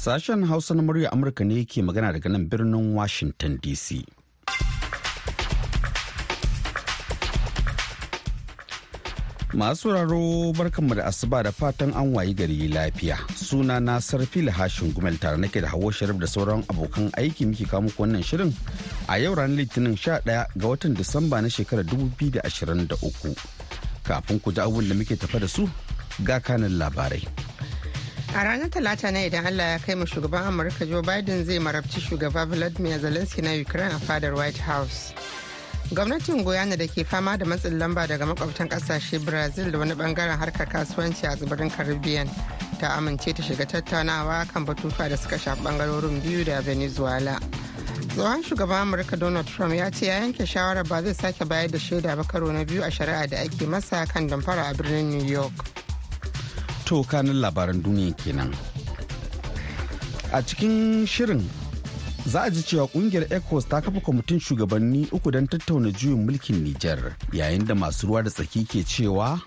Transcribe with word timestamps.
Sashen 0.00 0.46
Hausa 0.48 0.72
na 0.74 0.80
murya 0.82 1.12
Amurka 1.12 1.44
ne 1.44 1.62
ke 1.68 1.82
magana 1.84 2.08
daga 2.16 2.30
nan 2.32 2.48
birnin 2.48 2.94
Washington 2.96 3.58
DC. 3.60 4.00
Masu 9.52 9.92
raro 9.92 10.54
barkanmu 10.56 10.96
da 10.96 11.04
asuba 11.04 11.42
da 11.44 11.50
fatan 11.52 11.92
an 11.92 12.14
wayi 12.16 12.32
gari 12.34 12.72
lafiya. 12.72 13.18
Suna 13.36 13.78
na 13.78 13.98
Sarfil 14.00 14.48
Hashin 14.48 14.90
Gumel 14.96 15.20
tare 15.20 15.36
nake 15.36 15.60
da 15.60 15.68
Hauwa 15.68 15.92
Sharif 15.92 16.16
da 16.16 16.24
sauran 16.26 16.64
abokan 16.72 17.12
aiki 17.20 17.44
muke 17.44 17.68
kawo 17.68 17.82
muku 17.84 18.00
wannan 18.00 18.24
shirin 18.24 18.54
a 19.06 19.18
yau 19.20 19.34
ranar 19.36 19.52
Litinin 19.60 19.98
11 20.00 20.24
ga 20.56 20.66
watan 20.66 20.96
Disamba 20.96 21.42
na 21.44 21.48
shekarar 21.52 21.84
2023. 21.84 23.36
Kafin 24.08 24.40
ku 24.40 24.48
ji 24.50 24.60
abubuwan 24.64 24.88
da 24.88 24.94
muke 24.94 25.16
tafa 25.20 25.38
da 25.40 25.46
su 25.46 25.68
ga 26.24 26.40
kanin 26.40 26.78
labarai. 26.80 27.20
A 28.32 28.44
ranar 28.44 28.68
Talata 28.70 29.10
ne 29.12 29.26
idan 29.26 29.44
Allah 29.46 29.72
ya 29.72 29.78
kai 29.78 29.94
mu 29.96 30.04
shugaban 30.06 30.44
Amurka 30.46 30.86
Joe 30.88 31.02
Biden 31.02 31.44
zai 31.44 31.58
marabci 31.58 31.98
shugaba 32.00 32.46
Vladimir 32.46 32.98
Zelensky 33.00 33.42
na 33.42 33.50
Ukraine 33.60 33.90
a 33.92 33.98
fadar 33.98 34.36
White 34.36 34.56
House. 34.58 35.12
Gwamnatin 35.90 36.44
Guyana 36.44 36.76
da 36.78 36.86
ke 36.86 37.04
fama 37.04 37.36
da 37.36 37.44
matsin 37.44 37.76
lamba 37.80 38.06
daga 38.06 38.24
makwabtan 38.26 38.68
ƙasashe 38.68 39.18
Brazil 39.24 39.72
da 39.72 39.78
wani 39.78 39.94
ɓangaren 39.94 40.38
harkar 40.38 40.66
kasuwanci 40.68 41.24
a 41.26 41.34
tsibirin 41.36 41.70
Caribbean 41.74 42.28
ta 42.78 42.94
amince 42.96 43.34
ta 43.34 43.42
shiga 43.42 43.66
tattaunawa 43.66 44.46
kan 44.52 44.64
batutuwa 44.64 45.08
da 45.08 45.16
suka 45.16 45.36
shafi 45.36 45.62
ɓangarorin 45.64 46.22
biyu 46.22 46.44
da 46.44 46.60
Venezuela. 46.60 47.36
tsohon 48.14 48.42
shugaban 48.44 48.82
amurka 48.86 49.16
donald 49.18 49.46
trump 49.46 49.74
ya 49.74 49.90
ce 49.90 50.06
ya 50.06 50.20
yanke 50.20 50.46
shawarar 50.46 50.86
ba 50.88 51.02
zai 51.02 51.12
sake 51.14 51.44
bayar 51.48 51.68
da 51.70 51.78
shaida 51.78 52.16
ba 52.16 52.22
karo 52.24 52.52
na 52.52 52.64
biyu 52.64 52.82
a 52.82 52.90
shari'a 52.90 53.26
da 53.28 53.38
ake 53.42 53.66
masa 53.66 54.06
kan 54.06 54.28
damfara 54.28 54.70
a 54.70 54.74
birnin 54.74 55.10
new 55.10 55.24
york 55.24 55.79
To 56.90 57.04
kanin 57.06 57.38
labaran 57.38 57.78
duniya 57.86 58.10
kenan. 58.18 58.50
A 60.34 60.42
cikin 60.42 61.06
shirin 61.06 61.46
za 62.26 62.42
a 62.42 62.50
ji 62.50 62.62
cewa 62.66 62.86
ƙungiyar 62.90 63.30
ecos 63.30 63.62
ta 63.68 63.80
kafa 63.80 64.00
kwamitin 64.00 64.40
shugabanni 64.42 65.06
uku 65.12 65.30
don 65.30 65.46
tattauna 65.46 65.92
juyin 65.94 66.26
mulkin 66.26 66.64
Nijar 66.66 67.14
yayin 67.32 67.64
da 67.66 67.74
masu 67.74 68.06
ruwa 68.10 68.24
da 68.24 68.30
tsaki 68.30 68.64
ke 68.66 68.82
cewa 68.82 69.38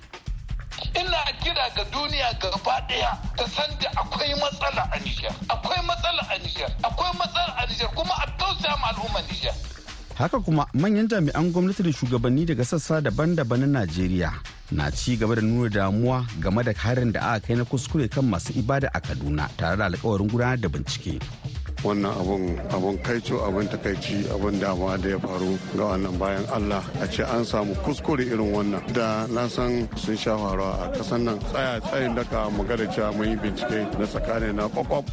ina 0.96 1.20
kira 1.44 1.68
ga 1.76 1.84
duniya 1.92 2.32
gaba 2.40 2.80
ɗaya 2.88 3.12
ta 3.36 3.46
san 3.52 3.76
da 3.80 3.92
akwai 3.92 4.32
matsala 4.40 4.88
a 4.96 5.00
Nijar. 5.04 5.36
Akwai 5.52 5.84
matsala 5.84 6.24
a 6.32 6.40
Nijar. 6.40 6.72
Akwai 6.84 7.12
matsala 7.20 7.54
a 7.60 7.68
Nijar 7.68 7.92
kuma 7.92 8.14
a 8.24 8.28
tausaya 8.40 8.78
ma 8.80 8.88
al'ummar 8.96 9.24
Nijar. 9.28 9.73
Haka 10.18 10.40
kuma 10.40 10.66
manyan 10.74 11.08
jami'an 11.08 11.52
gwamnati 11.52 11.84
da 11.84 11.92
shugabanni 11.92 12.46
daga 12.46 12.66
sassa 12.66 13.02
daban-daban 13.02 13.60
na 13.66 13.82
Najeriya 13.82 14.32
na 14.72 14.92
ci 14.92 15.18
gaba 15.18 15.36
da 15.36 15.42
nuna 15.42 15.70
damuwa 15.70 16.26
game 16.40 16.64
da 16.64 16.74
harin 16.74 17.12
da 17.12 17.34
aka 17.34 17.48
kai 17.48 17.56
na 17.58 17.66
kuskure 17.66 18.08
kan 18.10 18.26
masu 18.26 18.54
ibada 18.54 18.90
a 18.94 19.02
Kaduna 19.02 19.50
tare 19.58 19.78
da 19.78 19.86
alkawarin 19.90 20.30
gudanar 20.30 20.58
da 20.62 20.70
bincike. 20.70 21.20
wannan 21.84 22.16
abun 22.16 22.56
abun 22.72 22.96
kaico 23.04 23.44
abun 23.44 23.68
takaici 23.68 24.24
abun 24.32 24.56
dama 24.60 24.96
da 24.98 25.10
ya 25.10 25.20
faru 25.20 25.60
ga 25.76 25.84
wannan 25.92 26.16
bayan 26.20 26.46
allah. 26.54 26.84
A 27.02 27.08
ce 27.08 27.24
an 27.28 27.44
samu 27.44 27.76
kuskure 27.84 28.24
irin 28.24 28.54
wannan. 28.56 28.80
Da 28.94 29.28
na 29.28 29.48
san 29.50 29.90
sun 29.98 30.16
sha 30.16 30.38
faruwa 30.38 30.80
a 30.80 30.98
kasan 30.98 31.26
nan. 31.26 31.40
Tsaya 31.52 31.82
tsayin 31.82 32.16
daka 32.16 32.48
magana 32.54 32.88
cewa 32.88 33.12
mun 33.18 33.28
yi 33.28 33.36
bincike 33.36 33.98
na 34.00 34.06
tsakanin 34.08 34.56
na 34.56 34.70
kwakwaf 34.70 35.04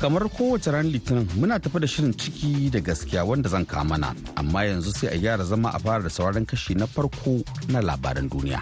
kamar 0.00 0.28
kowace 0.28 0.70
ran 0.72 0.86
litinin 0.92 1.26
muna 1.36 1.58
tafi 1.58 1.78
da 1.80 1.86
shirin 1.86 2.12
ciki 2.12 2.70
da 2.70 2.80
gaskiya 2.80 3.24
wanda 3.24 3.48
zan 3.48 3.66
mana. 3.88 4.14
Amma 4.36 4.64
yanzu 4.64 4.92
sai 4.92 5.08
a 5.08 5.18
gyara 5.18 5.44
zama 5.44 5.70
a 5.74 5.78
fara 5.78 6.02
da 6.02 6.08
sauran 6.08 6.46
kashi 6.46 6.74
na 6.74 6.86
farko 6.86 7.42
na 7.68 7.80
labaran 7.80 8.28
duniya. 8.28 8.60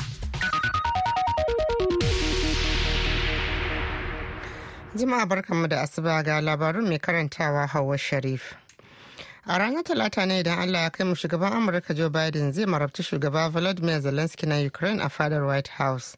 Jima'a 4.96 5.26
barkanmu 5.26 5.68
da 5.68 5.82
asuba 5.82 6.22
ga 6.22 6.40
labarun 6.40 6.86
mai 6.88 6.98
karantawa 6.98 7.66
hawa 7.66 7.98
sharif. 7.98 8.54
A 9.46 9.58
ranar 9.58 9.82
talata 9.84 10.26
ne 10.26 10.40
idan 10.40 10.58
allah 10.58 10.82
ya 10.82 10.90
kai 10.90 11.04
mu 11.04 11.14
shugaban 11.14 11.52
amurka 11.52 11.94
joe 11.94 12.08
biden 12.08 12.52
zai 12.52 12.64
marabci 12.66 13.02
shugaba 13.02 13.50
vladimir 13.50 14.00
zelensky 14.00 14.46
na 14.46 14.56
ukraine 14.66 15.00
a 15.02 15.08
fadar 15.08 15.44
white 15.46 15.68
house. 15.68 16.16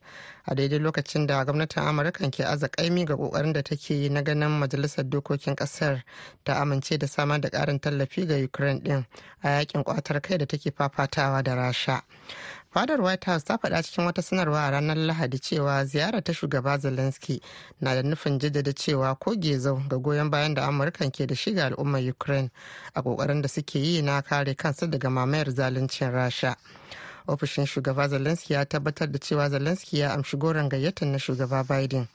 A 0.48 0.54
daidai 0.54 0.78
lokacin 0.78 1.26
da 1.26 1.44
gwamnatin 1.44 1.82
amurka 1.82 2.30
ke 2.30 2.44
aza 2.46 2.68
kaimi 2.68 3.04
ga 3.04 3.14
ƙoƙarin 3.16 3.52
da 3.52 3.62
take 3.62 3.90
yi 3.94 4.08
na 4.08 4.22
ganin 4.22 4.50
majalisar 4.60 5.04
dokokin 5.10 5.56
ƙasar 5.56 6.02
ta 6.44 6.54
amince 6.62 6.96
da 6.98 7.06
samar 7.08 7.40
da 7.40 7.48
karin 7.50 7.80
tallafi 7.80 8.26
ga 8.28 8.36
ukraine 8.44 8.80
din 8.80 9.06
a 9.42 9.48
yaƙin 9.48 9.82
kwatar 9.84 10.22
kai 10.22 10.38
da 10.38 10.44
take 10.46 10.70
fafatawa 10.70 11.42
da 11.42 11.54
rasha. 11.56 12.02
Fadar 12.74 13.00
white 13.00 13.24
house 13.24 13.44
ta 13.44 13.56
faɗa 13.56 13.82
cikin 13.82 14.04
wata 14.04 14.22
sanarwa 14.22 14.64
a 14.66 14.70
ranar 14.70 14.96
lahadi 14.96 15.38
cewa 15.38 15.84
ziyarar 15.84 16.24
ta 16.24 16.32
shugaba 16.32 16.78
zelensky 16.78 17.40
na 17.80 17.94
da 17.94 18.02
nufin 18.02 18.38
jaddada 18.38 18.72
cewa 18.72 19.14
ko 19.18 19.34
gezau 19.36 19.82
ga 19.88 19.96
goyon 19.98 20.30
bayan 20.30 20.54
da 20.54 20.66
amurkan 20.68 21.10
ke 21.10 21.26
da 21.26 21.34
shiga 21.34 21.66
al'ummar 21.66 22.02
ukraine 22.10 22.50
a 22.94 23.02
ƙoƙarin 23.02 23.42
da 23.42 23.48
suke 23.48 23.74
yi 23.78 24.02
na 24.02 24.20
kare 24.22 24.54
kansu 24.54 24.86
daga 24.90 25.08
mamayar 25.10 25.50
zaluncin 25.50 26.10
rasha. 26.12 26.56
Ofishin 27.28 27.66
shugaba 27.66 28.08
zelensky 28.08 28.52
ya 28.54 28.64
tabbatar 28.64 29.10
da 29.12 29.18
cewa 29.18 29.48
zelensky 29.50 29.98
ya 29.98 30.12
amshi 30.14 30.36
goron 30.38 30.68
gayyatar 30.68 31.08
na 31.08 31.18
shugaba 31.18 31.64
biden. 31.64 32.06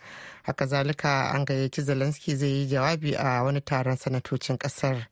Haka 0.43 0.65
zalika 0.65 1.31
an 1.33 1.45
gayyaci 1.45 1.81
zelensky 1.81 2.35
zai 2.35 2.49
yi 2.49 2.65
jawabi 2.67 3.15
a 3.15 3.43
wani 3.43 3.61
taron 3.61 3.95
sanatocin 3.97 4.57
ƙasar 4.57 5.07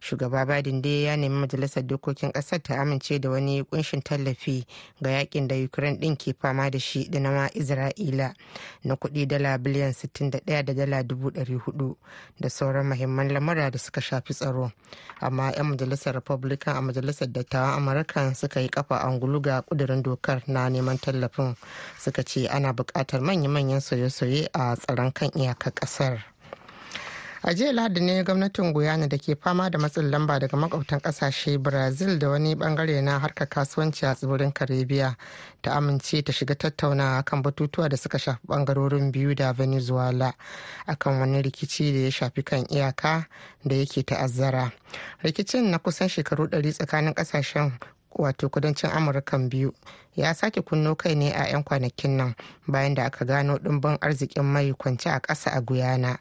shugaba 0.00 0.46
biden 0.46 0.82
dai 0.82 1.02
ya 1.04 1.16
nemi 1.16 1.34
majalisar 1.36 1.82
dokokin 1.86 2.32
ƙasar 2.32 2.62
ta 2.62 2.74
amince 2.80 3.18
da 3.20 3.30
wani 3.30 3.62
kunshin 3.64 4.02
tallafi 4.02 4.64
ga 5.02 5.10
yaƙin 5.10 5.48
da 5.48 5.54
ukraine 5.64 5.98
din 5.98 6.16
ke 6.16 6.34
fama 6.40 6.70
da 6.70 6.78
shi 6.78 7.08
da 7.10 7.18
nama 7.20 7.48
isra'ila 7.54 8.34
na 8.84 8.94
kuɗi 8.96 9.26
dala 9.26 9.58
biliyan 9.58 9.92
61 9.92 10.62
da 10.62 10.74
dala 10.74 11.02
400 11.02 11.94
da 12.40 12.48
sauran 12.50 12.86
mahimman 12.86 13.32
lamura 13.32 13.70
da 13.70 13.78
suka 13.78 14.00
shafi 14.00 14.34
tsaro. 14.34 14.70
Amma 15.20 15.52
'yan 15.52 15.66
majalisar 15.66 16.14
republican 16.14 16.76
a 16.76 16.80
majalisar 16.82 17.28
dattawan 17.28 17.74
amurka 17.78 18.34
suka 18.34 18.60
yi 18.60 18.68
kafa 18.68 19.00
angulu 19.04 19.40
ga 19.40 19.62
kudirin 19.62 20.02
dokar 20.02 20.42
na 20.46 20.68
neman 20.68 20.98
tallafin. 20.98 21.54
Suka 21.98 22.22
ce 22.24 22.46
ana 22.48 22.72
buƙatar 22.72 23.20
manya-manyan 23.20 23.80
soye-soye 23.80 24.48
a 24.52 24.71
tsaron 24.76 25.12
kan 25.12 25.30
iyakar 25.34 25.72
ƙasar 25.74 26.24
a 27.44 27.54
jiya 27.54 27.72
lahadi 27.72 28.00
ne 28.00 28.22
gwamnatin 28.22 28.72
guyana 28.72 29.08
da 29.08 29.18
ke 29.18 29.34
fama 29.34 29.70
da 29.70 29.78
matsin 29.78 30.10
lamba 30.10 30.38
daga 30.38 30.56
makwabtan 30.56 31.00
ƙasashe 31.00 31.58
brazil 31.58 32.18
da 32.18 32.28
wani 32.28 32.54
ɓangare 32.54 33.02
na 33.02 33.18
harkar 33.18 33.48
kasuwanci 33.48 34.06
a 34.06 34.14
tsibirin 34.14 34.52
karibiya 34.52 35.16
ta 35.62 35.72
amince 35.74 36.22
ta 36.22 36.32
shiga 36.32 36.54
tattaunawa 36.54 37.22
kan 37.24 37.42
batutuwa 37.42 37.88
da 37.88 37.96
suka 37.96 38.18
shafi 38.18 38.46
ɓangarorin 38.46 39.10
biyu 39.12 39.34
da 39.34 39.52
venezuela 39.52 40.32
akan 40.86 41.18
wani 41.20 41.42
rikici 41.42 41.92
da 41.92 41.98
ya 41.98 42.10
shafi 42.10 42.42
kan 42.44 42.64
iyaka 42.70 43.26
da 43.64 43.74
yake 43.74 44.02
ta'azzara. 44.06 44.70
Rikicin 45.24 45.70
na 45.70 45.78
kusan 45.78 46.08
shekaru 46.08 46.46
100 46.46 46.72
tsakanin 46.72 47.14
ƙasashen 47.14 47.72
wato 48.14 48.48
kudancin 48.48 48.90
amurkan 48.90 49.48
biyu 49.48 49.72
ya 50.16 50.34
sake 50.34 50.60
kunno 50.62 50.94
kai 50.94 51.14
ne 51.14 51.30
a 51.32 51.48
'yan 51.48 51.62
kwanakin 51.64 52.16
nan 52.16 52.34
bayan 52.68 52.94
da 52.94 53.04
aka 53.04 53.24
gano 53.24 53.58
dimbin 53.58 53.96
arzikin 54.00 54.44
mai 54.44 54.72
kwance 54.72 55.10
a 55.10 55.20
ƙasa 55.20 55.50
a 55.52 55.60
guyana 55.60 56.18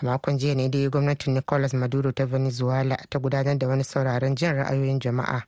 a 0.00 0.04
makon 0.04 0.38
jiya 0.38 0.54
ne 0.54 0.68
dai 0.68 0.88
gwamnatin 0.88 1.34
nicolas 1.34 1.72
maduro 1.74 2.12
ta 2.12 2.24
venezuela 2.26 2.96
ta 3.10 3.18
gudanar 3.18 3.58
da 3.58 3.68
wani 3.68 3.84
sauraron 3.84 4.34
jin 4.34 4.52
ra'ayoyin 4.54 4.98
jama'a 5.00 5.42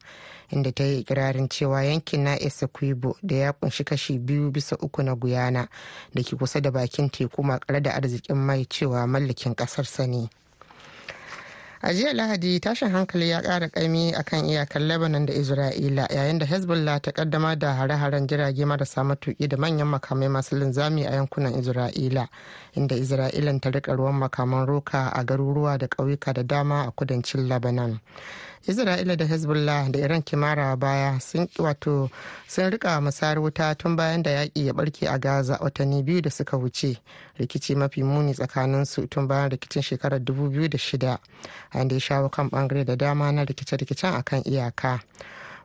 inda 0.49 0.71
ta 0.71 0.83
yi 0.83 0.99
ikirarin 0.99 1.49
cewa 1.49 1.83
yankin 1.83 2.23
na 2.23 2.35
essequibo 2.39 3.17
da 3.23 3.35
ya 3.35 3.51
ƙunshi 3.53 3.83
kashi 3.83 4.19
biyu 4.19 4.51
bisa 4.51 4.75
uku 4.81 5.03
na 5.03 5.15
guyana 5.15 5.67
da 6.13 6.23
ke 6.23 6.35
kusa 6.35 6.61
da 6.61 6.71
bakin 6.71 7.09
teku 7.09 7.43
makare 7.43 7.81
da 7.81 7.91
arzikin 7.93 8.37
mai 8.37 8.65
cewa 8.65 9.07
mallakin 9.07 9.55
ƙasar 9.55 9.85
sani. 9.85 10.29
A 11.81 11.93
jiya 11.93 12.13
lahadi 12.13 12.59
tashin 12.59 12.89
hankali 12.89 13.29
ya 13.29 13.41
kara 13.41 13.69
kaimi 13.69 14.13
akan 14.15 14.45
iyakar 14.45 14.81
lebanon 14.81 15.25
da 15.25 15.33
isra'ila 15.33 16.07
yayin 16.11 16.39
da 16.39 16.45
hezbollah 16.45 17.01
ta 17.01 17.11
kaddamar 17.11 17.59
da 17.59 17.73
hare-haren 17.73 18.27
jirage 18.27 18.65
marasa 18.65 19.03
matuki 19.03 19.47
da 19.47 19.57
manyan 19.57 19.87
makamai 19.87 20.27
masu 20.29 20.55
linzami 20.59 21.05
a 21.07 21.11
yankunan 21.15 21.53
isra'ila 21.55 22.27
inda 22.75 22.95
isra'ilan 22.95 23.59
ta 23.61 23.69
riƙa 23.71 23.95
ruwan 23.95 24.15
makaman 24.19 24.65
roka 24.67 25.09
a 25.13 25.23
garuruwa 25.23 25.77
da 25.77 25.87
ƙauyuka 25.87 26.33
da 26.33 26.43
dama 26.43 26.83
a 26.87 26.91
kudancin 26.91 27.47
lebanon. 27.47 27.99
Isra'ila 28.67 29.15
da 29.17 29.25
hezbollah 29.25 29.91
da 29.91 29.99
iran 29.99 30.21
kimara 30.21 30.75
baya 30.75 31.19
sun 31.19 31.47
wato 31.57 32.09
sun 32.47 32.71
riƙa 32.71 33.01
musayar 33.01 33.39
wuta 33.39 33.75
tun 33.77 33.95
bayan 33.95 34.23
da 34.23 34.31
yaƙi 34.31 34.65
ya 34.65 34.73
barke 34.73 35.07
a 35.07 35.17
gaza 35.19 35.57
watanni 35.61 36.03
biyu 36.03 36.21
da 36.21 36.29
suka 36.29 36.57
wuce. 36.57 36.97
Rikici 37.39 37.75
mafi 37.75 38.03
muni 38.03 38.33
tsakanin 38.33 38.85
su 38.85 39.07
tun 39.07 39.27
bayan 39.27 39.49
rikicin 39.49 39.81
shekarar 39.81 40.19
2006 40.19 41.17
a 41.71 41.83
ya 41.83 41.99
shawo 41.99 42.29
kan 42.29 42.49
ɓangare 42.49 42.85
da 42.85 42.95
dama 42.95 43.31
na 43.31 43.43
rikice-rikicen 43.45 44.13
akan 44.13 44.41
iyaka. 44.45 44.99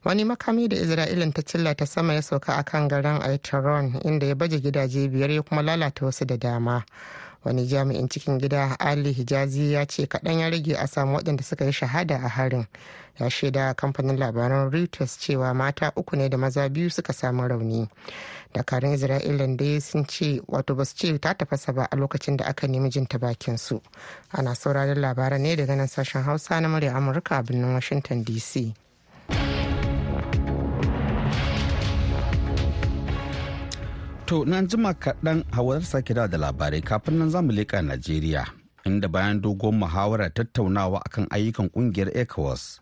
Wani 0.05 0.25
makami 0.25 0.69
da 0.69 0.77
isra'ilin 0.77 1.33
ta 1.33 1.43
cilla 1.43 1.75
ta 1.75 1.85
sama 1.87 2.15
ya 2.15 2.23
sauka 2.23 2.53
akan 2.57 2.89
garin 2.89 3.23
aitaron 3.23 4.01
inda 4.05 4.27
ya 4.27 4.35
baje 4.35 4.61
gidaje 4.61 5.09
biyar 5.09 5.31
ya 5.31 5.43
kuma 5.43 5.63
lalata 5.63 6.05
wasu 6.05 6.25
da 6.27 6.37
dama. 6.37 6.85
Wani 7.45 7.67
jami'in 7.67 8.09
cikin 8.09 8.39
gida 8.39 8.77
ali 8.81 9.13
hijazi 9.13 9.73
ya 9.73 9.87
ce 9.87 10.07
kaɗan 10.07 10.39
ya 10.41 10.51
rage 10.51 10.75
a 10.77 10.87
samu 10.87 11.17
waɗanda 11.17 11.43
suka 11.43 11.65
yi 11.65 11.73
shahada 11.73 12.17
a 12.25 12.29
harin. 12.29 12.67
Ya 13.21 13.31
shaida 13.31 13.75
kamfanin 13.75 14.17
labaran 14.19 14.71
reuters 14.71 15.19
cewa 15.19 15.55
mata 15.55 15.93
uku 15.97 16.17
ne 16.17 16.29
da 16.29 16.37
maza 16.39 16.69
biyu 16.69 16.91
suka 16.91 17.13
samu 17.13 17.49
rauni. 17.49 17.89
Dakarun 18.55 18.95
isra'ila 18.95 19.57
da 19.57 19.81
sun 19.81 20.05
ce 20.07 20.41
wato 20.49 20.75
ba 20.75 20.85
su 20.85 20.95
ce 20.97 21.19
ta 21.19 21.35
tafasa 21.35 21.73
ba 21.73 21.89
a 21.91 21.97
lokacin 21.97 22.37
da 22.37 22.45
aka 22.47 22.67
nemi 22.69 22.89
jin 22.91 23.07
ta 23.07 23.19
bakin 23.19 23.59
su 23.59 23.81
ana 24.33 24.55
sauraron 24.55 25.01
labaran 25.01 25.43
ne 25.43 25.57
daga 25.57 25.75
nan 25.77 25.89
sashen 25.89 26.23
hausa 26.23 26.61
na 26.61 26.69
murya 26.69 26.95
amurka 26.95 27.37
a 27.39 27.43
birnin 27.43 27.75
washington 27.75 28.25
dc 28.25 28.75
To 34.27 34.45
nan 34.45 34.67
jima 34.69 34.95
kaɗan 34.95 35.45
hawar 35.53 35.83
sake 35.85 36.15
da 36.15 36.27
labarai 36.39 36.81
kafin 36.83 37.19
nan 37.19 37.31
za 37.31 37.43
mu 37.43 37.53
leƙa 37.53 37.83
Najeriya 37.85 38.45
inda 38.85 39.09
bayan 39.09 39.41
dogon 39.41 39.75
muhawara 39.79 40.31
tattaunawa 40.31 41.01
akan 41.07 41.27
ayyukan 41.31 41.69
ƙungiyar 41.71 42.09
ECOWAS. 42.17 42.81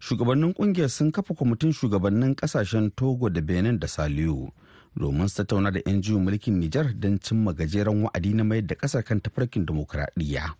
Shugabannin 0.00 0.54
ƙungiyar 0.54 0.88
sun 0.90 1.10
kafa 1.12 1.34
kwamitin 1.34 1.72
shugabannin 1.72 2.34
ƙasashen 2.34 2.90
Togo 2.96 3.28
da 3.28 3.40
Benin 3.40 3.78
da 3.78 3.86
Saliu 3.88 4.50
domin 4.96 5.28
su 5.28 5.42
tattauna 5.42 5.72
da 5.72 5.80
'yan 5.86 6.02
juyin 6.02 6.22
mulkin 6.24 6.58
Nijar 6.62 6.94
don 6.94 7.18
cimma 7.18 7.52
gajeren 7.52 8.02
wa'adi 8.06 8.34
na 8.34 8.44
mayar 8.44 8.66
da 8.66 8.74
ƙasar 8.74 9.02
kan 9.04 9.20
tafarkin 9.20 9.66
dimokuraɗiyya. 9.66 10.54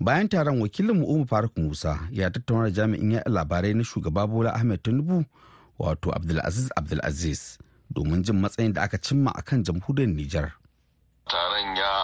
Bayan 0.00 0.28
taron 0.28 0.58
wakilin 0.60 0.98
mu 0.98 1.06
Umar 1.06 1.26
Faruk 1.26 1.56
Musa 1.56 2.08
ya 2.10 2.30
tattauna 2.30 2.70
jami'in 2.70 3.10
ya 3.12 3.22
labarai 3.26 3.74
na 3.74 3.82
shugaba 3.86 4.26
Bola 4.26 4.50
Ahmed 4.54 4.82
Tinubu 4.82 5.24
wato 5.78 6.10
Abdulaziz 6.10 6.68
Abdulaziz. 6.76 7.58
Domin 7.94 8.22
jin 8.24 8.36
matsayin 8.40 8.72
da 8.74 8.82
aka 8.82 8.98
cimma 8.98 9.30
a 9.34 9.42
kan 9.42 9.62
jamhuriyar 9.64 10.08
Nijar. 10.08 10.52
Taron 11.28 11.61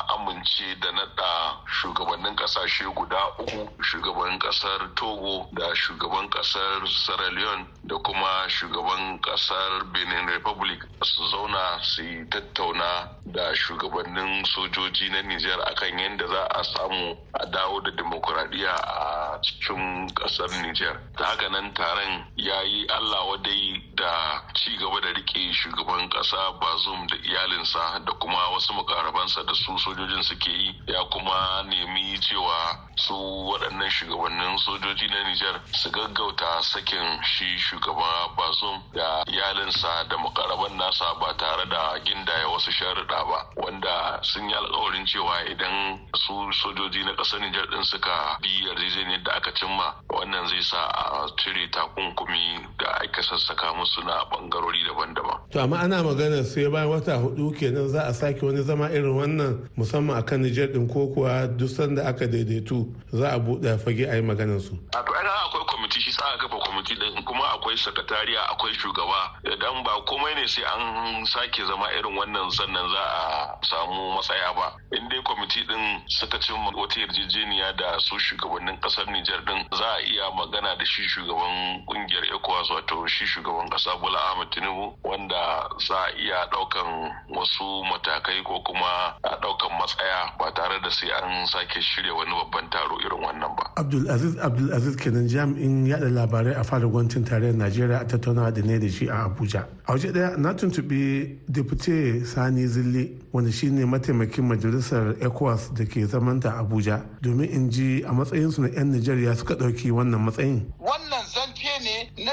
amince 0.09 0.75
da 0.81 0.91
naɗa 0.93 1.61
shugabannin 1.67 2.37
ƙasashe 2.37 2.85
guda 2.95 3.21
uku, 3.39 3.69
shugaban 3.83 4.39
ƙasar 4.39 4.95
Togo 4.95 5.49
da 5.53 5.75
shugaban 5.75 6.29
ƙasar 6.31 6.87
Sierra 6.89 7.31
Leone 7.31 7.67
da 7.85 7.97
kuma 7.99 8.49
shugaban 8.49 9.21
ƙasar 9.21 9.85
Benin 9.93 10.27
Republic 10.27 10.85
su 11.03 11.23
zauna 11.29 11.79
su 11.83 12.03
yi 12.03 12.25
tattauna 12.31 13.09
da 13.27 13.53
shugabannin 13.55 14.45
sojoji 14.45 15.11
na 15.11 15.23
Nijar 15.23 15.61
akan 15.71 15.99
yadda 15.99 16.27
za 16.29 16.45
a 16.51 16.65
samu 16.65 17.17
a 17.35 17.47
dawo 17.47 17.81
da 17.81 17.91
demokuraɗiyya 17.91 18.75
a 18.75 19.39
cikin 19.43 20.09
ƙasar 20.15 20.49
Nijar. 20.63 20.97
Ta 21.17 21.25
haka 21.25 21.49
nan 21.49 21.73
taron 21.75 22.25
ya 22.37 22.61
yi 22.63 22.87
Allah 22.89 23.27
wadai 23.29 23.83
da 23.95 24.43
ci 24.55 24.77
gaba 24.79 25.01
da 25.01 25.09
riƙe 25.13 25.53
shugaban 25.53 26.09
ƙasa 26.11 26.59
Bazum 26.61 27.07
da 27.07 27.17
iyalinsa 27.17 28.05
da 28.05 28.13
kuma 28.13 28.39
wasu 28.53 28.73
mukarabansa 28.73 29.45
da 29.47 29.55
su 29.55 29.79
sojojin 29.99 30.23
suke 30.23 30.51
yi 30.51 30.75
ya 30.87 31.03
kuma 31.11 31.63
nemi 31.67 32.19
cewa 32.21 32.79
su 32.97 33.15
waɗannan 33.51 33.91
shugabannin 33.91 34.59
sojoji 34.59 35.07
na 35.09 35.23
Nijar 35.27 35.61
su 35.73 35.91
gaggauta 35.91 36.63
sakin 36.63 37.23
shi 37.23 37.59
shugaba 37.59 38.31
Bazum 38.37 38.79
da 38.95 39.23
iyalinsa 39.27 40.05
da 40.09 40.17
mukaraban 40.19 40.77
nasa 40.79 41.15
ba 41.21 41.35
tare 41.37 41.67
da 41.69 41.99
gindaya 42.05 42.38
wasu 42.59 42.73
sharuɗa 42.73 43.25
ba 43.31 43.47
wanda 43.57 44.19
sun 44.23 44.49
yi 44.49 44.55
alkawarin 44.55 45.07
cewa 45.07 45.47
idan 45.51 45.99
su 46.17 46.35
sojoji 46.53 47.05
na 47.05 47.15
ƙasar 47.15 47.39
Nijar 47.41 47.67
ɗin 47.71 47.85
suka 47.85 48.39
bi 48.43 48.49
yarjejeniyar 48.67 49.23
da 49.23 49.33
aka 49.35 49.53
cimma 49.55 49.95
wannan 50.11 50.47
zai 50.49 50.63
sa 50.63 50.77
a 50.91 51.29
cire 51.39 51.71
takunkumi 51.71 52.67
da 52.79 52.99
aka 52.99 53.23
sassaka 53.23 53.73
musu 53.79 54.03
na 54.03 54.25
bangarori 54.27 54.83
daban-daban. 54.89 55.39
To 55.53 55.61
amma 55.63 55.77
ana 55.79 56.03
magana 56.03 56.43
sai 56.45 56.67
bayan 56.69 56.89
wata 56.91 57.15
huɗu 57.23 57.55
kenan 57.59 57.89
za 57.89 58.03
a 58.09 58.13
sake 58.15 58.43
wani 58.43 58.63
zama 58.63 58.91
irin 58.91 59.15
wannan 59.15 59.69
musamman 59.77 60.19
akan 60.19 60.43
Nijar 60.43 60.67
ɗin 60.75 60.91
ko 60.93 61.15
kuwa 61.15 61.47
duk 61.47 61.69
sanda 61.71 62.03
aka 62.09 62.27
daidaitu 62.27 62.91
za 63.13 63.29
a 63.35 63.39
buɗe 63.39 63.79
fage 63.79 64.03
a 64.11 64.17
yi 64.17 64.23
maganar 64.23 64.59
su. 64.61 64.75
A 64.97 64.99
akwai 64.99 65.65
kwamiti 65.65 66.01
shi 66.01 66.13
sa 66.13 66.25
aka 66.35 66.49
kafa 66.49 66.59
kwamiti 66.59 66.95
ɗin 66.95 67.25
kuma 67.25 67.45
akwai 67.55 67.77
sakatariya 67.79 68.43
akwai 68.51 68.75
shugaba 68.75 69.39
idan 69.53 69.83
ba 69.85 69.93
komai 70.07 70.35
ne 70.35 70.47
sai 70.49 70.65
an 70.65 71.25
sake 71.27 71.65
zama 71.67 71.87
irin 71.99 72.17
wannan 72.17 72.48
sannan 72.51 72.89
za 72.89 73.03
a 73.03 73.59
samu 73.63 74.15
matsaya 74.17 74.53
ba 74.55 74.73
in 74.97 75.09
dai 75.09 75.23
kwamiti 75.23 75.61
din 75.67 76.01
suka 76.09 76.39
cimma 76.39 76.71
wata 76.77 77.01
yarjejeniya 77.01 77.73
da 77.77 77.99
su 77.99 78.19
shugabannin 78.19 78.81
ƙasar 78.81 79.07
Nijar 79.09 79.45
din 79.45 79.65
za 79.73 79.85
a 79.97 80.01
iya 80.03 80.31
magana 80.37 80.77
da 80.79 80.85
shi 80.85 81.03
shugaban 81.09 81.85
ƙungiyar 81.87 82.25
ECOWAS 82.35 82.71
wato 82.71 83.07
shi 83.07 83.25
shugaban 83.27 83.69
kasa 83.71 83.97
Bola 84.01 84.19
Ahmed 84.33 84.51
Tinubu 84.51 84.95
wanda 85.05 85.69
za 85.87 85.95
a 85.95 86.11
iya 86.19 86.47
ɗaukan 86.53 87.11
wasu 87.37 87.85
matakai 87.91 88.43
ko 88.45 88.61
kuma 88.67 89.17
a 89.25 89.37
ɗaukan 89.41 89.73
matsaya 89.79 90.33
ba 90.39 90.53
tare 90.55 90.81
da 90.83 90.91
sai 90.91 91.11
an 91.11 91.47
sake 91.47 91.81
shirya 91.81 92.15
wani 92.15 92.33
babban 92.33 92.71
taro 92.71 92.99
irin 93.05 93.21
wannan 93.25 93.57
ba. 93.57 93.65
Abdul 93.77 94.11
Aziz 94.11 94.37
Abdul 94.39 94.73
Aziz 94.73 94.97
kenan 94.97 95.29
jami'in 95.29 95.87
yada 95.87 96.07
labarai 96.09 96.55
a 96.57 96.65
fadar 96.65 96.89
gwamnatin 96.89 97.25
tarayyar 97.25 97.55
Najeriya 97.57 98.01
a 98.01 98.05
tattaunawa 98.05 98.53
da 98.55 98.63
ne 98.63 98.79
da 98.79 98.89
shi 98.89 99.09
a 99.09 99.29
Abuja. 99.29 99.67
A 99.87 99.93
waje 99.93 100.13
ɗaya 100.13 100.37
na 100.39 100.53
tuntuɓi 100.55 101.39
Depute 101.49 102.25
Sani 102.39 102.67
Zille 102.69 103.09
wanda 103.33 103.51
shine 103.53 103.85
mataimakin 103.87 104.45
majalisar 104.45 105.15
ECOWAS 105.21 105.75
da 105.75 105.85
ke 105.85 106.07
zamanta 106.07 106.55
Abuja 106.55 107.03
domin 107.21 107.51
in 107.51 107.69
ji 107.71 108.05
a 108.05 108.13
matsayinsu 108.13 108.61
na 108.63 108.69
'yan 108.69 108.93
Najeriya 108.93 109.35
suka 109.35 109.55
ɗauki 109.55 109.91
wannan 109.91 110.21
matsayin. 110.23 110.63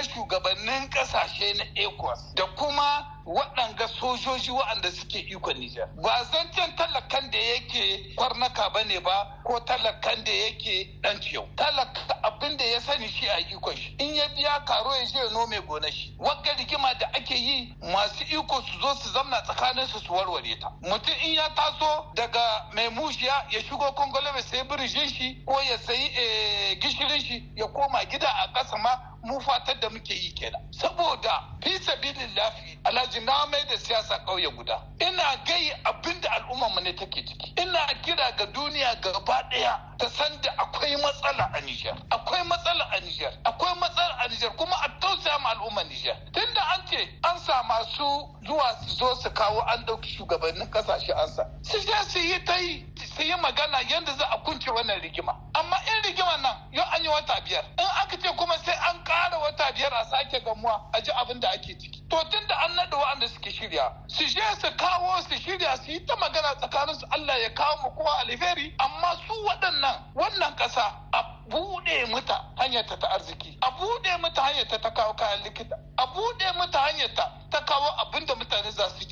Shugabannin 0.05 0.89
ƙasashe 0.89 1.53
na 1.57 1.63
ECOWAS 1.75 2.33
da 2.35 2.45
kuma 2.55 3.15
waɗanga 3.25 3.87
sojoji 3.87 4.51
waɗanda 4.51 4.91
suke 4.91 5.19
ikon 5.19 5.57
Nijar. 5.57 5.87
Ba 6.01 6.23
zancen 6.31 6.75
talakan 6.75 7.31
da 7.31 7.37
yake 7.37 8.13
kwarnaka 8.15 8.69
ba 8.73 8.83
ne 8.83 8.99
ba 8.99 9.39
ko 9.43 9.59
talakan 9.59 10.23
da 10.23 10.31
yake 10.31 10.99
ɗan 11.01 11.19
ciyau. 11.21 11.47
Talaka 11.55 12.19
abin 12.23 12.57
da 12.57 12.63
ya 12.65 12.79
sani 12.81 13.07
shi 13.07 13.25
a 13.27 13.39
ikon 13.39 13.75
shi. 13.75 13.95
In 13.99 14.13
ya 14.15 14.27
biya 14.35 14.63
karo 14.65 14.91
ya 14.93 15.05
je 15.05 15.33
nome 15.33 15.59
gona 15.67 15.91
shi. 15.91 16.15
Wagga 16.19 16.53
rigima 16.53 16.93
da 16.99 17.07
ake 17.15 17.33
yi 17.35 17.75
masu 17.81 18.23
iko 18.29 18.61
su 18.61 18.79
zo 18.79 18.93
su 18.95 19.09
zamna 19.09 19.41
tsakanin 19.41 19.87
su 19.87 19.99
su 19.99 20.13
warware 20.13 20.59
ta. 20.59 20.69
Mutum 20.83 21.13
in 21.25 21.33
ya 21.33 21.49
taso 21.55 22.11
daga 22.13 22.69
mai 22.75 22.89
mushiya 22.89 23.45
ya 23.49 23.59
shigo 23.61 23.91
kongole 23.95 24.31
mai 24.33 24.41
sayi 24.43 24.63
birijin 24.63 25.09
shi 25.09 25.43
ko 25.47 25.59
ya 25.61 25.77
sayi 25.77 26.77
gishirin 26.79 27.19
shi 27.21 27.49
ya 27.55 27.67
koma 27.67 28.05
gida 28.05 28.27
a 28.29 28.47
ƙasa 28.53 28.77
ma 28.77 29.14
mu 29.25 29.39
fatar 29.41 29.79
da 29.79 29.89
muke 29.89 30.13
yi 30.13 30.31
kenan. 30.33 30.61
Saboda 30.71 31.43
fi 31.61 31.77
sabilin 31.79 32.35
lafi 32.35 32.77
alhaji 32.83 33.19
na 33.21 33.45
mai 33.47 33.63
da 33.69 33.77
siyasa 33.77 34.19
ƙauye 34.25 34.49
guda. 34.55 34.81
Ina 35.01 35.35
gai 35.45 35.71
abin 35.83 36.21
da 36.21 36.29
al'ummar 36.29 36.69
mu 36.75 36.81
ne 36.81 36.93
take 36.93 37.25
ciki. 37.25 37.53
Ina 37.61 37.87
kira 38.03 38.31
ga 38.37 38.45
duniya 38.45 38.95
gaba 39.01 39.41
ɗaya 39.51 39.79
ta 39.97 40.07
san 40.09 40.39
da 40.41 40.51
akwai 40.57 40.95
matsala 41.01 41.49
a 41.53 41.61
Nijar. 41.61 41.97
Akwai 42.11 42.43
matsala 42.47 42.85
a 42.93 42.99
Nijar. 43.01 43.33
Akwai 43.45 43.73
matsala 43.79 44.15
a 44.23 44.27
Nijar 44.29 44.55
kuma 44.55 44.75
a 44.83 44.89
tausaya 44.99 45.39
ma 45.41 45.49
al'ummar 45.49 45.85
Nijar. 45.89 46.15
Tunda 46.31 46.61
an 46.73 46.85
ce 46.87 47.09
an 47.23 47.39
sa 47.39 47.63
masu 47.63 48.29
zuwa 48.45 48.77
su 48.85 48.95
zo 48.95 49.15
su 49.15 49.29
kawo 49.31 49.59
an 49.67 49.83
ɗauki 49.85 50.17
shugabannin 50.17 50.69
ƙasashe 50.69 51.11
an 51.17 51.27
sa. 51.27 51.43
Su 51.63 51.79
je 51.79 51.93
su 52.09 52.19
yi 52.19 52.39
ta 52.45 52.55
yi 52.57 52.85
su 53.15 53.21
yi 53.23 53.35
magana 53.41 53.79
yadda 53.89 54.13
za 54.17 54.25
a 54.29 54.37
kunce 54.43 54.69
wannan 54.71 54.99
rigima 55.01 55.33
amma 55.53 55.77
in 55.87 56.03
rigima 56.03 56.37
nan 56.41 56.55
yau 56.71 56.83
an 56.93 57.03
yi 57.03 57.09
wata 57.09 57.39
biyar 57.45 57.63
in 57.79 57.85
aka 58.03 58.17
ce 58.17 58.27
kuma 58.35 58.57
sai 58.65 58.75
an 58.89 59.03
ƙara 59.03 59.37
wata 59.39 59.71
biyar 59.73 59.93
a 59.93 60.05
sake 60.05 60.43
gamuwa 60.43 60.81
a 60.93 61.01
ji 61.01 61.11
abin 61.25 61.39
da 61.41 61.49
ake 61.51 61.77
ciki. 61.79 62.07
To 62.09 62.17
tun 62.29 62.47
da 62.47 62.55
an 62.65 62.75
naɗa 62.75 62.97
wa'anda 62.97 63.27
suke 63.27 63.49
shirya 63.51 63.91
su 64.07 64.23
je 64.25 64.41
su 64.61 64.67
kawo 64.77 65.21
su 65.21 65.35
shirya 65.35 65.77
su 65.83 65.91
yi 65.91 66.05
ta 66.05 66.15
magana 66.15 66.55
tsakanin 66.55 66.95
su 66.99 67.05
Allah 67.11 67.37
ya 67.41 67.49
kawo 67.53 67.81
mu 67.83 67.89
kowa 67.95 68.19
alheri. 68.19 68.73
Amma 68.79 69.17
su 69.27 69.33
waɗannan 69.45 70.13
wannan 70.15 70.55
ƙasa 70.55 70.93
a 71.13 71.23
buɗe 71.49 72.05
mata 72.11 72.45
hanyar 72.57 72.85
ta 72.85 73.07
arziki 73.09 73.57
a 73.61 73.71
buɗe 73.71 74.17
mata 74.21 74.41
hanyar 74.41 74.67
ta 74.67 74.89
kawo 74.93 75.13
kayan 75.13 75.43
likita 75.43 75.75
a 75.97 76.05
buɗe 76.07 76.57
mata 76.57 76.79
hanyar 76.79 77.13
ta 77.15 77.61
kawo 77.65 77.87
abin 78.01 78.25
da 78.25 78.35
mutane 78.35 78.71
za 78.71 78.89
su 78.89 79.04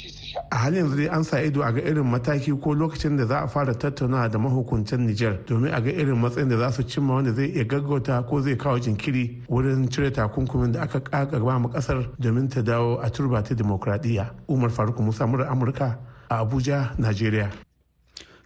A 0.52 0.56
halin 0.58 0.80
yanzu 0.86 0.96
dai 0.98 1.08
an 1.10 1.24
sa 1.24 1.38
ido 1.42 1.62
a 1.62 1.72
ga 1.72 1.82
irin 1.82 2.04
mataki 2.10 2.52
ko 2.62 2.74
lokacin 2.74 3.18
da 3.18 3.26
za 3.26 3.40
a 3.44 3.48
fara 3.48 3.74
tattaunawa 3.74 4.30
da 4.32 4.38
mahukuntan 4.40 5.06
Nijar 5.06 5.38
domin 5.46 5.74
a 5.74 5.82
ga 5.82 5.92
irin 5.92 6.18
matsayin 6.18 6.50
da 6.50 6.58
za 6.58 6.72
su 6.72 6.84
cimma 6.84 7.14
wanda 7.16 7.34
zai 7.34 7.50
iya 7.54 7.64
gaggauta 7.66 8.24
ko 8.28 8.42
zai 8.42 8.56
kawo 8.56 8.80
jinkiri 8.80 9.44
wurin 9.50 9.90
cire 9.90 10.12
takunkumin 10.12 10.72
da 10.72 10.82
aka 10.82 11.00
kakaba 11.00 11.60
ma 11.60 11.70
ƙasar 11.70 12.10
domin 12.20 12.50
ta 12.50 12.62
dawo 12.62 13.00
a 13.04 13.10
turba 13.10 13.44
ta 13.44 13.54
demokradiyya. 13.56 14.30
Umar 14.50 14.70
Faruk 14.70 15.00
Musa 15.00 15.26
murar 15.28 15.50
Amurka 15.52 15.98
a 16.30 16.46
Abuja, 16.46 16.96
Najeriya. 16.98 17.52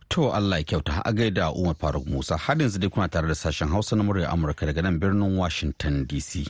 To 0.09 0.29
Allah 0.31 0.57
ya 0.59 0.63
kyauta 0.63 1.01
a 1.05 1.13
gaida 1.13 1.51
Umar 1.55 1.75
Faruk 1.75 2.05
Musa 2.07 2.37
har 2.37 2.55
yanzu 2.55 2.79
dai 2.79 2.89
kuna 2.89 3.07
tare 3.07 3.27
da 3.27 3.33
sashen 3.33 3.69
Hausa 3.69 3.95
na 3.95 4.03
murya 4.03 4.29
Amurka 4.31 4.65
daga 4.65 4.81
nan 4.83 4.99
birnin 4.99 5.35
Washington 5.37 6.05
DC. 6.05 6.47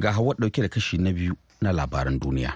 Ga 0.00 0.12
hawa 0.12 0.34
ɗauke 0.34 0.62
da 0.62 0.68
kashi 0.68 0.98
na 0.98 1.12
biyu 1.12 1.36
na 1.60 1.70
labaran 1.72 2.18
duniya. 2.18 2.52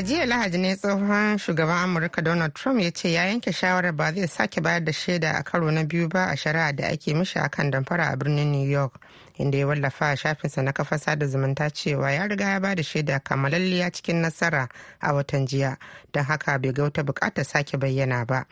A 0.00 0.02
jiya 0.02 0.26
lahadi 0.26 0.58
ne 0.58 0.76
tsohon 0.76 1.36
shugaban 1.38 1.84
amurka 1.84 2.22
donald 2.22 2.54
trump 2.54 2.80
ya 2.80 2.90
ce 2.90 3.12
ya 3.12 3.24
yanke 3.26 3.52
shawarar 3.52 3.92
ba 3.92 4.12
zai 4.14 4.26
sake 4.28 4.60
bayar 4.60 4.84
da 4.84 4.92
shaida 4.92 5.32
a 5.38 5.42
karo 5.42 5.70
na 5.70 5.84
biyu 5.84 6.08
ba 6.08 6.24
a 6.32 6.36
shari'a 6.36 6.72
da 6.72 6.86
ake 6.88 7.12
mishi 7.14 7.38
akan 7.38 7.70
damfara 7.70 8.08
a 8.12 8.16
birnin 8.16 8.50
new 8.50 8.64
york. 8.66 8.94
Inda 9.40 9.58
ya 9.58 9.66
wallafa 9.66 10.10
a 10.10 10.16
shafinsa 10.16 10.62
na 10.62 10.72
kafar 10.72 10.98
sada 10.98 11.26
zumunta 11.26 11.70
cewa 11.70 12.12
ya 12.12 12.26
riga 12.28 12.44
ya 12.44 12.60
ba 12.60 12.74
da 12.74 12.82
shaida 12.82 13.18
kamalalliya 13.20 13.90
cikin 13.90 14.16
nasara 14.16 14.68
a 15.00 15.12
watan 15.14 15.46
jiya 15.46 15.76
don 16.12 16.24
haka 16.24 16.58
bai 16.58 16.72
ga 16.72 16.82
wata 16.82 17.02
buƙatar 17.02 17.44
sake 17.44 17.76
bayyana 17.78 18.26
ba. 18.26 18.46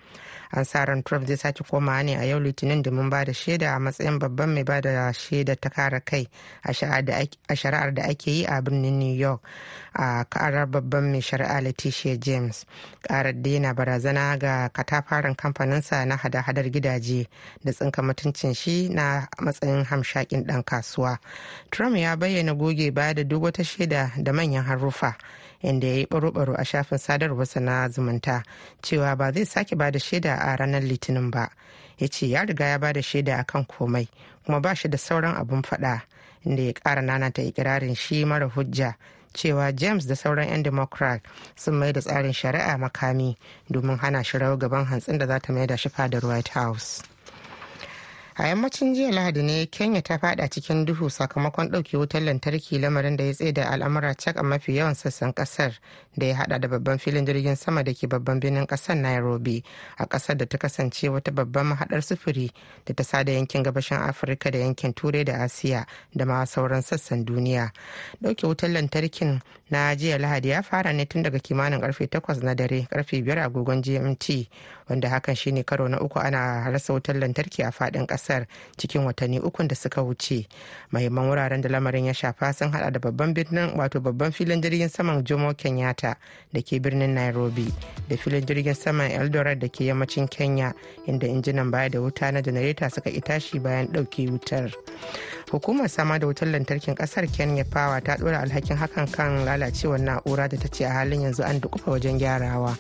An 0.52 0.64
sa 0.64 0.84
ran 0.84 1.02
trump 1.02 1.26
zai 1.26 1.36
sake 1.36 1.64
komawa 1.64 2.02
ne 2.04 2.14
a 2.14 2.24
yau 2.24 2.40
litinin 2.40 2.82
domin 2.82 3.10
ba 3.10 3.24
da 3.24 3.32
shaida 3.32 3.76
a 3.76 3.78
matsayin 3.78 4.18
babban 4.18 4.54
mai 4.54 4.62
ba 4.64 4.80
da 4.80 5.12
shaida 5.12 5.56
ta 5.60 5.68
kare 5.68 6.00
kai 6.00 6.26
a 6.64 6.72
shari'ar 6.72 7.94
da 7.94 8.02
ake 8.08 8.26
yi 8.30 8.44
a 8.46 8.62
birnin 8.62 8.98
new 8.98 9.14
york 9.14 9.40
a 9.94 10.24
karar 10.24 10.66
babban 10.66 11.12
mai 11.12 11.20
shari'a 11.20 11.60
letitia 11.60 12.16
james. 12.18 12.64
Karar 13.02 13.32
da 13.42 13.50
yana 13.50 13.74
barazana 13.74 14.38
ga 14.38 14.68
katafaren 14.70 15.36
kamfaninsa 15.36 16.06
na 16.06 16.16
hada-hadar 16.16 16.70
gidaje 16.70 17.26
da 17.64 17.72
tsinka 17.72 18.02
mutuncin 18.02 18.54
shi 18.54 18.88
na 18.88 19.26
matsayin 19.38 19.84
hamshakin 19.84 20.46
dan 20.46 20.62
kasuwa. 20.78 21.18
Trump 21.70 21.96
ya 21.96 22.16
bayyana 22.16 22.54
goge 22.54 22.90
baya 22.90 23.14
da 23.14 23.24
duk 23.24 23.42
wata 23.42 23.64
shaida 23.64 24.12
da 24.22 24.32
manyan 24.32 24.64
haruffa 24.64 25.14
inda 25.62 25.86
ya 25.86 25.94
yi 25.94 26.06
baro-baro 26.06 26.54
a 26.58 26.64
shafin 26.64 26.98
sadarwarsa 26.98 27.60
na 27.60 27.88
zumunta 27.88 28.42
cewa 28.82 29.16
ba 29.16 29.32
zai 29.32 29.44
sake 29.46 29.76
ba 29.76 29.90
da 29.90 29.98
shaida 29.98 30.34
a 30.38 30.56
ranar 30.56 30.82
litinin 30.82 31.30
ba. 31.30 31.50
Ya 31.98 32.08
ce 32.08 32.26
ya 32.30 32.44
riga 32.44 32.64
ya 32.66 32.78
ba 32.78 32.92
da 32.92 33.00
shaida 33.02 33.38
a 33.40 33.44
kan 33.44 33.64
komai 33.66 34.08
kuma 34.46 34.60
ba 34.60 34.74
shi 34.74 34.88
da 34.88 34.98
sauran 34.98 35.34
abun 35.34 35.62
faɗa 35.62 36.00
inda 36.46 36.62
ya 36.62 36.72
ƙara 36.72 37.02
nanata 37.02 37.42
ikirarin 37.42 37.94
shi 37.96 38.24
mara 38.24 38.46
hujja 38.48 38.94
cewa 39.34 39.72
james 39.72 40.06
da 40.06 40.14
sauran 40.16 40.48
'yan 40.48 40.62
democrat 40.62 41.20
sun 41.56 41.74
mai 41.74 41.92
da 41.92 42.00
tsarin 42.00 42.32
shari'a 42.32 42.78
makami 42.78 43.36
domin 43.70 43.98
hana 43.98 44.22
shi 44.24 44.38
rawar 44.38 44.58
gaban 44.58 44.84
hantsin 44.86 45.18
da 45.18 45.26
za 45.26 45.38
ta 45.40 45.52
mai 45.52 45.66
da 45.66 45.76
shi 45.76 45.88
fadar 45.88 46.22
white 46.24 46.48
house. 46.48 47.02
A 48.40 48.46
yammacin 48.48 48.94
jiya 48.94 49.10
lahadi 49.12 49.42
ne 49.42 49.66
kenya 49.66 50.02
ta 50.02 50.18
fada 50.18 50.48
cikin 50.48 50.84
duhu 50.84 51.10
sakamakon 51.10 51.68
ɗauke 51.70 51.96
wutar 51.98 52.22
lantarki 52.22 52.78
lamarin 52.78 53.16
da 53.16 53.24
ya 53.24 53.32
tsaye 53.34 53.52
da 53.52 53.70
al'amura 53.70 54.14
cak 54.14 54.36
a 54.36 54.42
mafi 54.42 54.74
yawan 54.76 54.94
sassan 54.94 55.32
ƙasar 55.34 55.72
da 56.16 56.26
ya 56.26 56.34
hada 56.36 56.58
da 56.58 56.68
babban 56.68 56.98
filin 56.98 57.26
jirgin 57.26 57.56
sama 57.56 57.82
da 57.82 57.92
ke 57.92 58.06
babban 58.06 58.38
birnin 58.40 58.66
ƙasar 58.66 58.94
nairobi 58.96 59.64
a 59.98 60.06
ƙasar 60.06 60.36
da 60.36 60.46
ta 60.46 60.56
kasance 60.58 61.08
wata 61.10 61.32
babban 61.32 61.66
mahadar 61.66 62.02
sufuri 62.02 62.50
da 62.86 62.94
ta 62.94 63.02
sada 63.02 63.32
yankin 63.32 63.62
gabashin 63.64 63.98
afirka 63.98 64.50
da 64.52 64.58
yankin 64.58 64.94
turai 64.94 65.24
da 65.24 65.32
asiya 65.42 65.84
da 66.14 66.24
ma 66.24 66.44
sauran 66.46 66.82
sassan 66.82 67.24
duniya. 67.24 67.72
Ɗauke 68.22 68.46
wutar 68.46 68.70
lantarkin 68.70 69.40
na 69.70 69.96
jiya 69.96 70.18
lahadi 70.18 70.48
ya 70.48 70.62
fara 70.62 70.92
ne 70.92 71.04
tun 71.06 71.22
daga 71.22 71.38
kimanin 71.38 71.80
ƙarfe 71.80 72.06
8 72.06 72.42
na 72.44 72.54
dare 72.54 72.86
ƙarfe 72.90 73.18
5 73.22 73.42
agogon 73.42 73.82
gmt 73.82 74.46
wanda 74.88 75.08
hakan 75.08 75.36
shine 75.36 75.62
karo 75.64 75.88
na 75.88 75.98
uku 76.00 76.18
ana 76.18 76.70
rasa 76.70 76.92
wutar 76.92 77.16
lantarki 77.16 77.62
a 77.62 77.70
faɗin 77.70 78.06
ƙasar 78.06 78.46
cikin 78.76 79.04
watanni 79.04 79.40
ukun 79.40 79.68
da 79.68 79.74
suka 79.74 80.02
wuce. 80.02 80.46
Mahimman 80.92 81.28
wuraren 81.28 81.60
da 81.62 81.68
lamarin 81.68 82.06
ya 82.06 82.12
shafa 82.12 82.52
sun 82.54 82.72
hada 82.72 82.90
da 82.90 82.98
babban 82.98 83.34
birnin 83.34 83.76
wato 83.76 84.00
babban 84.00 84.32
filin 84.32 84.60
jirgin 84.62 84.88
saman 84.90 85.24
jomo 85.24 85.54
kenyatta 85.54 86.16
da 86.52 86.60
ke 86.62 86.80
birnin 86.82 87.14
nairobi 87.14 87.72
da 88.08 88.16
filin 88.16 88.44
jirgin 88.46 88.74
saman 88.74 89.10
eldoret 89.10 89.58
da 89.60 89.68
ke 89.68 89.84
yammacin 89.88 90.28
kenya 90.30 90.72
inda 91.06 91.26
injinan 91.28 91.70
baya 91.70 91.88
da 91.90 91.98
wuta 92.00 92.32
na 92.32 92.40
janareta 92.42 92.90
suka 92.90 93.10
itashi 93.10 93.58
bayan 93.62 93.86
ɗauke 93.88 94.28
wutar. 94.30 94.72
Hukumar 95.50 95.88
sama 95.88 96.18
da 96.18 96.26
wutar 96.26 96.48
lantarkin 96.48 96.94
ƙasar 96.94 97.24
kenya 97.32 97.64
power 97.64 98.00
ta 98.00 98.16
dora 98.16 98.40
alhakin 98.44 98.76
hakan 98.76 99.06
kan 99.12 99.44
lalacewar 99.44 99.98
na'ura 100.00 100.48
da 100.48 100.56
ta 100.56 100.68
ce 100.68 100.84
a 100.84 100.90
halin 100.92 101.22
yanzu 101.24 101.42
an 101.44 101.60
dukufa 101.60 101.90
wajen 101.96 102.18
gyarawa. 102.20 102.76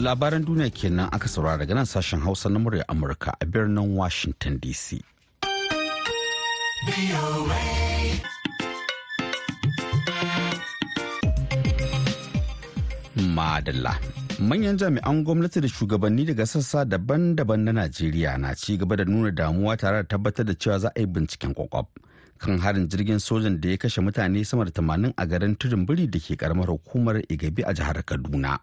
Labaran 0.00 0.44
duniya 0.46 0.70
kenan 0.70 1.08
aka 1.12 1.28
saurara 1.28 1.58
daga 1.58 1.74
nan 1.74 1.86
sashen 1.86 2.20
hausa 2.22 2.48
na 2.48 2.58
murya 2.62 2.84
amurka 2.88 3.34
a 3.40 3.44
birnin 3.46 3.94
washington 3.98 4.58
dc 4.62 5.02
madalla. 13.38 13.94
Manyan 14.38 14.78
jami'an 14.78 15.24
gwamnati 15.26 15.60
da 15.60 15.68
shugabanni 15.68 16.24
daga 16.24 16.46
sassa 16.46 16.84
daban-daban 16.86 17.60
na 17.66 17.72
najeriya 17.72 18.38
na 18.38 18.54
ci 18.54 18.76
gaba 18.78 18.96
da 18.96 19.04
nuna 19.04 19.30
damuwa 19.30 19.76
tare 19.76 20.02
da 20.02 20.08
tabbatar 20.14 20.46
da 20.46 20.54
cewa 20.54 20.78
za 20.78 20.88
a 20.94 21.00
yi 21.00 21.06
binciken 21.06 21.54
kwakwab. 21.54 21.86
Kan 22.38 22.58
harin 22.58 22.86
jirgin 22.88 23.18
sojan 23.18 23.60
da 23.60 23.68
ya 23.68 23.76
kashe 23.76 24.00
mutane 24.00 24.44
sama 24.44 24.64
da 24.64 24.70
tamanin 24.70 25.12
a 25.16 25.26
garin 25.26 25.56
tudun 25.58 25.86
biri 25.86 26.06
da 26.06 26.18
ke 26.22 26.36
karamar 26.38 26.66
hukumar 26.70 27.18
igabi 27.28 27.62
a 27.66 27.74
jihar 27.74 27.98
kaduna. 28.06 28.58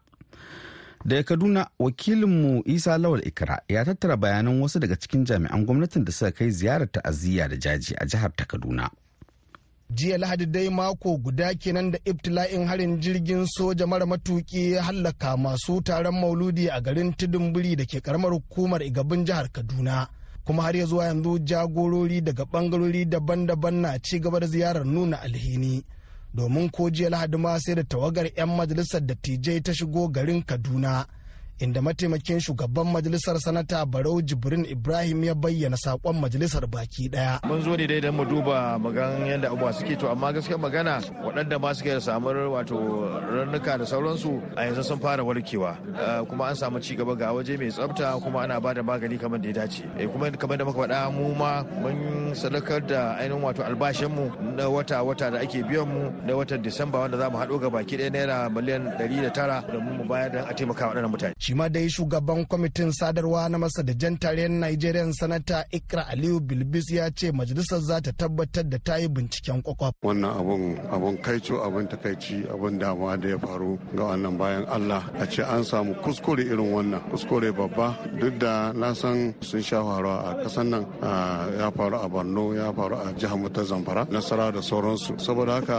Daga 1.06 1.24
kaduna 1.24 1.68
wakilinmu 1.80 2.62
isa 2.66 2.98
lawal 2.98 3.22
ikra 3.28 3.62
ya 3.68 3.86
tattara 3.86 4.18
bayanan 4.18 4.62
wasu 4.62 4.80
daga 4.80 4.96
cikin 4.96 5.24
jami'an 5.26 5.66
gwamnatin 5.66 6.06
da 6.06 6.12
suka 6.12 6.32
kai 6.32 6.50
ziyarar 6.52 6.88
ta'aziyya 6.92 7.48
da 7.50 7.56
jaji 7.56 7.94
a 8.02 8.06
jihar 8.06 8.32
ta 8.36 8.46
kaduna. 8.46 8.90
Jiya 9.90 10.18
lahadi 10.18 10.46
dai 10.46 10.70
mako 10.70 11.18
guda 11.18 11.54
kenan 11.62 11.92
da 11.94 12.00
ibtila'in 12.06 12.66
harin 12.68 12.98
jirgin 13.00 13.46
soja 13.46 13.86
mara 13.88 14.06
matuki 14.06 14.72
ya 14.72 14.84
hallaka 14.84 15.38
masu 15.38 15.82
taron 15.82 16.18
mauludi 16.20 16.70
a 16.70 16.82
garin 16.82 17.14
tudun 17.14 17.54
biri 17.54 17.76
da 17.76 17.86
ke 17.86 18.02
karamar 18.02 18.32
hukumar 18.34 18.82
igabin 18.84 19.26
jihar 19.26 19.50
kaduna. 19.52 20.08
Kuma 20.44 20.64
har 20.64 20.76
ya 20.78 20.86
zuwa 20.86 21.06
yanzu 21.06 21.40
jagorori 21.40 22.22
daga 22.22 22.46
bangarori 22.46 23.06
daban-daban 23.06 23.74
na 23.82 24.00
ci 24.00 24.20
gaba 24.20 24.40
da 24.40 24.48
ziyarar 24.48 24.86
nuna 24.86 25.22
alhini. 25.22 25.84
Domin 26.36 26.70
ko 26.70 26.90
jiya 26.90 27.10
lahadi 27.10 27.38
ma 27.38 27.60
sai 27.64 27.76
da 27.76 27.84
tawagar 27.92 28.28
'yan 28.38 28.50
majalisar 28.58 29.02
dattijai 29.10 29.60
ta 29.66 29.72
shigo 29.78 30.04
garin 30.16 30.42
kaduna. 30.50 30.94
Inda 31.60 31.82
mataimakin 31.82 32.40
shugaban 32.40 32.88
majalisar 32.92 33.40
sanata 33.40 33.86
barau 33.86 34.22
jibrin 34.22 34.66
ibrahim 34.66 35.24
ya 35.24 35.36
bayyana 35.36 35.78
saƙon 35.78 36.20
majalisar 36.20 36.68
baki 36.68 37.10
ɗaya 37.10 37.40
mun 37.48 37.62
zo 37.62 37.76
ne 37.78 37.88
dai 37.88 38.02
don 38.02 38.16
mu 38.16 38.26
duba 38.26 38.80
magan 38.80 39.26
yadda 39.26 39.48
abubuwa 39.50 39.74
suke 39.74 39.96
to 40.00 40.10
amma 40.10 40.34
gaskiya 40.34 40.58
magana 40.58 41.00
waɗanda 41.24 41.60
ma 41.62 41.74
suke 41.74 42.00
samar 42.02 42.36
wato 42.50 42.78
rannuka 43.32 43.78
da 43.78 43.86
sauransu 43.86 44.42
a 44.56 44.66
yanzu 44.66 44.84
sun 44.84 45.00
fara 45.00 45.24
warkewa. 45.24 45.78
Kuma 46.30 46.46
an 46.46 46.56
samu 46.56 46.80
ci 46.80 46.96
gaba 46.96 47.16
ga 47.16 47.34
waje 47.34 47.58
mai 47.58 47.70
tsafta 47.70 48.20
kuma 48.24 48.40
ana 48.44 48.60
ba 48.62 48.74
da 48.74 48.82
magani 48.84 49.18
kamar 49.20 49.40
da 49.40 49.48
ya 49.48 49.54
dace. 49.54 49.84
Kuma 50.12 50.32
kamar 50.32 50.58
da 50.58 50.66
muka 50.66 50.80
faɗa 50.82 51.12
mu 51.14 51.36
ma 51.36 51.64
mun 51.82 52.34
sadakar 52.36 52.82
da 52.88 53.16
ainihin 53.20 53.42
wato 53.44 53.64
albashinmu 53.64 54.56
na 54.56 54.64
wata-wata 54.70 55.32
da 55.32 55.40
ake 55.40 55.64
biyan 55.64 55.88
mu 55.88 56.12
na 56.26 56.36
watan 56.36 56.62
disamba 56.62 57.00
wanda 57.00 57.18
za 57.18 57.30
mu 57.30 57.38
haɗo 57.38 57.60
ga 57.62 57.70
baki 57.70 57.98
ɗaya 57.98 58.10
naira 58.12 58.50
miliyan 58.50 58.84
ɗari 59.00 59.22
da 59.22 59.30
tara 59.30 59.62
domin 59.72 59.98
mu 59.98 60.04
bayar 60.06 60.30
da 60.32 60.40
a 60.50 60.54
taimaka 60.54 60.88
waɗannan 60.88 61.12
mutane. 61.12 61.34
Shi 61.46 61.54
ma 61.54 61.70
dai 61.70 61.90
shugaban 61.90 62.46
kwamitin 62.46 62.92
sadarwa 62.92 63.50
na 63.50 63.58
masadajen 63.58 64.18
tarayyar 64.18 64.50
Nigerian 64.50 65.14
sanata 65.14 65.66
Ikra 65.72 66.08
Aliyu 66.08 66.40
Bilbis 66.40 66.92
ya 66.92 67.12
ce 67.12 67.32
majalisar 67.32 67.80
za 67.80 68.02
ta 68.02 68.12
tabbatar 68.12 68.64
da 68.64 68.80
ta 68.80 68.98
yi 68.98 69.08
binciken 69.08 69.62
kwakwaf. 69.62 69.94
Wannan 70.04 70.32
abun 70.40 70.80
abun 70.92 71.18
kaico 71.22 71.62
abun 71.64 71.88
takaici 71.88 72.46
abun 72.54 72.80
damuwa 72.80 73.18
da 73.18 73.30
ya 73.30 73.38
faru 73.40 73.78
ga 73.96 74.04
wannan 74.04 74.38
bayan 74.38 74.66
Allah. 74.66 75.04
A 75.22 75.28
ce 75.28 75.44
an 75.44 75.64
samu 75.64 75.94
kuskure 76.02 76.42
irin 76.44 76.74
wannan 76.74 77.02
kuskure 77.12 77.52
babba. 77.54 77.94
Duk 78.20 78.40
da 78.40 78.74
na 78.74 78.94
san 78.96 79.36
sun 79.42 79.62
sha 79.62 79.84
faruwa 79.84 80.18
a 80.26 80.44
kasan 80.44 80.70
nan 80.72 80.84
ya 81.60 81.70
faru 81.78 81.96
a 82.02 82.10
Borno 82.10 82.56
ya 82.58 82.74
faru 82.74 82.96
a 82.96 83.14
jihar 83.14 83.38
mu 83.38 83.50
ta 83.50 83.62
Zamfara 83.62 84.08
nasara 84.10 84.52
da 84.52 84.62
sauransu. 84.62 85.14
Saboda 85.22 85.62
haka 85.62 85.78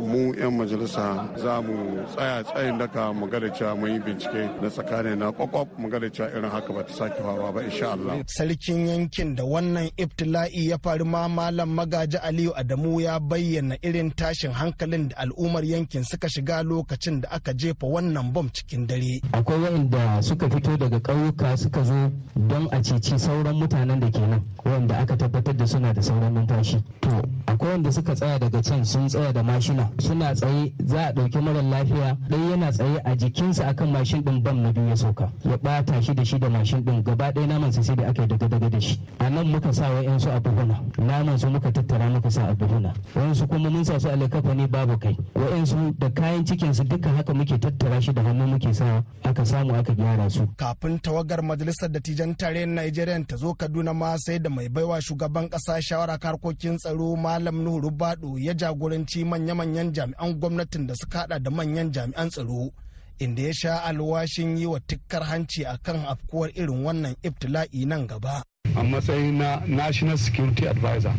mu 0.00 0.34
'yan 0.36 0.52
majalisa 0.58 1.24
za 1.40 1.62
mu 1.62 2.04
tsaya 2.12 2.42
tsayin 2.44 2.76
daka 2.78 3.12
mu 3.14 3.26
ga 3.30 3.38
da 3.40 3.48
cewa 3.48 3.74
mun 3.76 3.90
yi 3.92 3.98
bincike 3.98 4.42
na 4.60 4.68
tsakanin 4.68 5.05
ne 5.06 5.14
na 5.16 5.32
kwakwaf 5.32 5.68
mu 5.78 5.88
ga 5.88 5.98
da 6.00 6.08
cewa 6.10 6.28
irin 6.30 6.50
haka 6.50 6.72
ba 6.72 6.82
ta 6.84 6.92
sake 6.92 7.22
faruwa 7.22 7.52
ba 7.54 7.62
insha 7.62 7.92
Allah. 7.92 8.14
Sarkin 8.26 8.86
yankin 8.86 9.34
da 9.36 9.44
wannan 9.44 9.90
ibtila'i 9.96 10.68
ya 10.70 10.78
faru 10.82 11.04
ma 11.04 11.28
malam 11.28 11.70
magaji 11.74 12.18
Aliyu 12.18 12.52
Adamu 12.56 13.00
ya 13.00 13.20
bayyana 13.20 13.76
irin 13.82 14.10
tashin 14.10 14.52
hankalin 14.52 15.08
da 15.08 15.16
al'ummar 15.16 15.64
yankin 15.64 16.04
suka 16.04 16.28
shiga 16.28 16.62
lokacin 16.62 17.20
da 17.20 17.28
aka 17.30 17.54
jefa 17.54 17.86
wannan 17.86 18.32
bom 18.32 18.48
cikin 18.50 18.86
dare. 18.86 19.20
Akwai 19.32 19.58
waɗanda 19.62 20.22
suka 20.22 20.48
fito 20.50 20.76
daga 20.76 20.98
ƙauyuka 21.00 21.56
suka 21.56 21.84
zo 21.84 22.10
don 22.48 22.68
a 22.72 22.82
ceci 22.82 23.18
sauran 23.18 23.54
mutanen 23.56 24.00
da 24.00 24.10
ke 24.10 24.20
nan 24.26 24.42
wanda 24.64 24.94
aka 24.98 25.16
tabbatar 25.16 25.56
da 25.56 25.64
suna 25.66 25.92
da 25.94 26.02
sauran 26.02 26.34
numfashi. 26.34 26.82
To 27.00 27.22
akwai 27.56 27.70
wanda 27.72 27.92
suka 27.92 28.14
tsaya 28.14 28.38
daga 28.38 28.62
can 28.62 28.84
sun 28.84 29.08
tsaya 29.08 29.32
da 29.32 29.42
mashina. 29.42 29.88
Suna 29.98 30.34
tsaye 30.34 30.72
za 30.84 31.06
a 31.08 31.12
ɗauki 31.12 31.40
mara 31.42 31.62
lafiya 31.62 32.16
ɗaya 32.28 32.50
yana 32.50 32.70
tsaye 32.72 33.00
a 33.04 33.16
jikinsa 33.16 33.66
akan 33.68 33.90
mashin 33.92 34.22
ɗin 34.22 34.42
bam 34.42 34.62
na 34.62 34.72
biyu 34.72 34.88
ya 34.88 34.96
sauka. 34.96 35.30
Ya 35.44 35.56
bata 35.56 36.02
shi 36.02 36.14
da 36.14 36.24
shi 36.24 36.38
da 36.38 36.48
mashin 36.48 36.84
din 36.84 37.02
gaba 37.02 37.32
ɗaya 37.32 37.46
naman 37.46 37.72
sa 37.72 37.82
sai 37.82 37.96
da 37.96 38.08
aka 38.08 38.22
yi 38.22 38.28
daga 38.28 38.48
daga 38.48 38.68
da 38.70 38.80
shi. 38.80 39.00
A 39.18 39.30
nan 39.30 39.46
muka 39.48 39.72
sa 39.72 39.88
wa 39.90 40.00
yansu 40.02 40.28
a 40.30 40.40
buhuna. 40.40 40.80
Naman 40.98 41.38
su 41.38 41.48
muka 41.48 41.72
tattara 41.72 42.10
muka 42.10 42.30
sa 42.30 42.48
a 42.50 42.54
buhuna. 42.54 42.92
Wayansu 43.14 43.48
kuma 43.48 43.70
mun 43.70 43.84
sa 43.84 43.98
su 43.98 44.08
a 44.08 44.16
likafa 44.16 44.54
ne 44.54 44.66
babu 44.66 44.98
kai. 44.98 45.16
Wayansu 45.34 45.94
da 45.98 46.10
kayan 46.10 46.44
cikin 46.44 46.74
su 46.74 46.84
duka 46.84 47.08
haka 47.08 47.32
muke 47.34 47.58
tattara 47.58 48.00
shi 48.02 48.12
da 48.12 48.22
hannu 48.22 48.46
muke 48.46 48.74
sa 48.74 49.02
aka 49.24 49.44
samu 49.44 49.74
aka 49.74 49.94
gyara 49.94 50.30
su. 50.30 50.46
Kafin 50.56 50.98
tawagar 51.00 51.40
majalisar 51.42 51.88
dattijan 51.88 52.36
tarayyar 52.36 52.68
Najeriya 52.68 53.26
ta 53.26 53.36
zo 53.36 53.54
Kaduna 53.54 53.94
ma 53.94 54.16
sai 54.18 54.38
da 54.38 54.50
mai 54.50 54.68
baiwa 54.68 55.00
shugaban 55.00 55.48
kasa 55.48 55.80
shawara 55.80 56.18
harkokin 56.20 56.76
tsaro 56.78 57.16
malam 57.16 57.45
Nuhu 57.54 57.80
Rubado 57.80 58.38
ya 58.38 58.54
jagoranci 58.54 59.24
manya-manyan 59.24 59.92
jami'an 59.92 60.34
gwamnatin 60.40 60.86
da 60.86 60.94
suka 60.94 61.18
hada 61.18 61.38
da 61.38 61.50
manyan 61.50 61.92
jami'an 61.92 62.30
tsaro 62.30 62.72
inda 63.18 63.42
ya 63.42 63.52
sha 63.54 63.82
alwashin 63.84 64.56
yi 64.58 64.66
wa 64.66 64.80
tikkar 64.80 65.22
hanci 65.24 65.64
a 65.64 65.78
kan 65.82 65.96
afkuwar 66.06 66.50
irin 66.54 66.84
wannan 66.84 67.16
ibtila'i 67.22 67.86
nan 67.86 68.06
gaba. 68.06 68.42
a 68.76 68.82
matsayin 68.84 69.38
na 69.38 69.60
national 69.66 70.18
security 70.18 70.66
advisor 70.68 71.14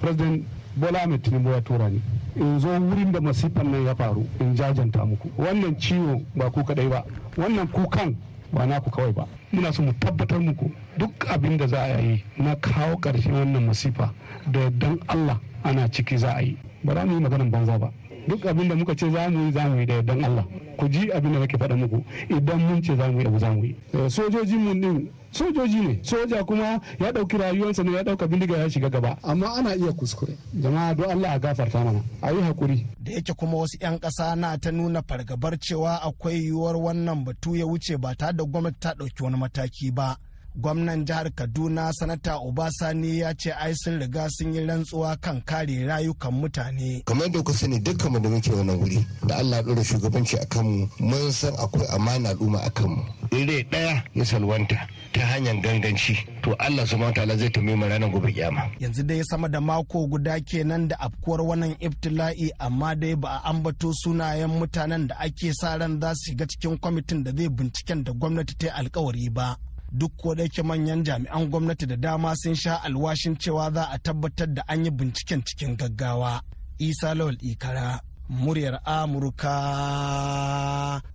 president 0.00 0.44
bola 0.76 0.98
ahmed 1.02 1.22
tinubu 1.22 1.50
ya 1.50 1.60
tura 1.60 1.88
ni. 1.90 2.02
In 2.36 2.60
zo 2.60 2.68
wurin 2.68 3.12
da 3.12 3.20
masifan 3.20 3.70
nan 3.70 3.86
ya 3.86 3.94
faru 3.94 4.26
in 4.40 4.54
jajanta 4.54 5.04
muku. 5.06 5.30
Wannan 5.38 5.76
ciwo 5.78 6.22
ba 6.34 6.50
ku 6.50 6.64
kadai 6.64 6.88
ba 6.88 7.04
wannan 7.36 7.68
kukan 7.68 8.16
ba 8.52 8.66
naku 8.66 8.90
kawai 8.90 9.12
ba. 9.12 9.26
Muna 9.52 9.72
so 9.72 9.82
mu 9.82 9.92
tabbatar 9.92 10.40
muku 10.40 10.70
duk 10.98 11.26
abin 11.28 11.56
da 11.58 11.66
za 11.66 11.78
a 11.82 12.00
yi 12.00 12.24
na 12.38 12.54
kawo 12.56 12.96
ƙarshen 12.96 13.32
wannan 13.32 13.66
masifa 13.66 14.12
da 14.50 14.70
dan 14.70 14.98
allah 15.08 15.40
ana 15.66 15.88
ciki 15.88 16.16
za 16.18 16.32
a 16.36 16.40
yi. 16.42 16.56
Ba 16.84 16.94
za 16.94 17.04
mu 17.04 17.12
yi 17.14 17.20
maganan 17.20 17.50
banza 17.50 17.78
ba. 17.78 17.90
Duk 18.28 18.44
abin 18.46 18.68
da 18.68 18.74
muka 18.74 18.94
ce 18.94 19.10
za 19.10 19.28
mu 19.30 19.46
yi 19.46 19.52
za 19.52 19.68
mu 19.68 19.78
yi 19.80 19.86
da 19.86 19.94
yardan 19.94 20.24
Allah. 20.24 20.44
Ku 20.76 20.88
ji 20.88 21.10
abin 21.12 21.32
da 21.32 21.38
nake 21.38 21.56
faɗa 21.56 21.76
muku. 21.76 22.04
Idan 22.28 22.58
mun 22.60 22.82
ce 22.82 22.96
za 22.96 23.08
mu 23.10 23.20
yi 23.20 23.26
abu 23.26 23.38
za 23.38 23.50
mu 23.50 23.64
yi. 23.64 23.76
Sojojin 24.08 24.58
mu 24.60 24.74
din 24.74 25.10
sojoji 25.30 25.80
ne. 25.80 25.98
Soja 26.02 26.44
kuma 26.44 26.80
ya 27.00 27.12
ɗauki 27.12 27.36
rayuwarsa 27.38 27.82
ne 27.84 27.92
ya 27.92 28.02
ɗauka 28.02 28.26
bindiga 28.28 28.56
ya 28.58 28.70
shiga 28.70 28.90
gaba. 28.90 29.16
Amma 29.22 29.54
ana 29.54 29.74
iya 29.76 29.92
kuskure. 29.92 30.36
Jama'a 30.54 30.94
don 30.94 31.10
Allah 31.10 31.32
a 31.34 31.38
gafarta 31.38 31.84
mana. 31.84 32.02
A 32.22 32.32
yi 32.32 32.40
haƙuri 32.42 32.86
da 33.00 33.12
yake 33.12 33.32
kuma 33.36 33.56
wasu 33.58 33.78
'yan 33.80 33.98
ƙasa 33.98 34.34
na 34.36 34.56
ta 34.58 34.70
nuna 34.72 35.02
fargabar 35.02 35.58
cewa 35.58 36.00
akwai 36.02 36.42
yiwuwar 36.42 36.76
wannan 36.76 37.24
batu 37.24 37.56
ya 37.56 37.66
wuce 37.66 37.96
ba 38.00 38.14
tare 38.14 38.32
da 38.36 38.44
gwamnati 38.44 38.80
ta 38.80 38.94
ɗauki 38.94 39.22
wani 39.22 39.36
mataki 39.38 39.90
ba. 39.94 40.16
Gwamnan 40.56 41.04
jihar 41.06 41.30
kaduna 41.34 41.92
sanata 41.92 42.36
obasani 42.38 43.18
ya 43.18 43.34
ce 43.34 43.50
ai 43.52 43.74
sun 43.74 43.98
riga 44.00 44.28
sun 44.30 44.54
yi 44.54 44.66
rantsuwa 44.66 45.16
kan 45.20 45.40
kare 45.44 45.86
rayukan 45.86 46.32
mutane. 46.32 47.02
Kamar 47.06 47.28
da 47.30 47.42
ku 47.42 47.52
sani 47.52 47.78
dukkan 47.80 48.12
mu 48.12 48.18
da 48.20 48.28
muke 48.28 48.50
wannan 48.52 48.78
wuri 48.80 49.06
da 49.26 49.36
allah 49.36 49.62
ɗora 49.62 49.84
shugabanci 49.84 50.36
a 50.38 50.46
kanmu 50.46 50.88
mun 51.00 51.32
san 51.32 51.54
akwai 51.54 51.86
amana 51.94 52.28
al'umma 52.30 52.58
a 52.62 52.70
kanmu 52.70 53.02
ire 53.30 53.62
ɗaya 53.70 54.02
ya 54.14 54.24
salwanta 54.24 54.88
ta 55.12 55.20
hanyar 55.26 55.60
ganganci 55.62 56.14
to 56.42 56.54
allah 56.58 56.86
su 56.86 56.96
ta'ala 57.14 57.36
zai 57.36 57.50
tumi 57.50 57.74
mu 57.74 57.86
ranar 57.88 58.10
gobe 58.10 58.32
kyama 58.32 58.70
yanzu 58.80 59.02
dai 59.02 59.22
sama 59.24 59.48
da 59.48 59.60
mako 59.60 60.06
guda 60.06 60.40
kenan 60.40 60.88
da 60.88 60.96
afkuwar 61.00 61.40
wannan 61.42 61.76
ibtila'i 61.80 62.50
amma 62.58 62.94
dai 62.94 63.14
ba 63.16 63.28
a 63.42 63.50
ambato 63.50 63.92
sunayen 63.92 64.50
mutanen 64.58 65.06
da 65.08 65.14
ake 65.18 65.52
sa 65.60 65.76
ran 65.76 66.00
za 66.00 66.14
su 66.14 66.30
shiga 66.30 66.46
cikin 66.46 66.78
kwamitin 66.78 67.24
da 67.24 67.30
zai 67.36 67.48
binciken 67.48 68.04
da 68.04 68.12
gwamnati 68.12 68.54
ta 68.58 68.66
yi 68.66 68.72
alkawari 68.72 69.30
ba. 69.30 69.56
Duk 69.92 70.12
ko 70.16 70.34
da 70.34 70.44
manyan 70.64 71.04
jami'an 71.04 71.50
gwamnati 71.50 71.86
da 71.86 71.96
dama 71.96 72.34
sun 72.36 72.54
sha 72.54 72.82
alwashin 72.82 73.36
cewa 73.36 73.70
za 73.72 73.84
a 73.90 73.98
tabbatar 73.98 74.48
da 74.54 74.62
an 74.68 74.84
yi 74.84 74.90
binciken 74.90 75.42
cikin 75.44 75.76
gaggawa. 75.76 76.40
Isa 76.78 77.14
lawal 77.14 77.36
ikara 77.40 78.00
muryar 78.28 78.80
amurka 78.84 79.54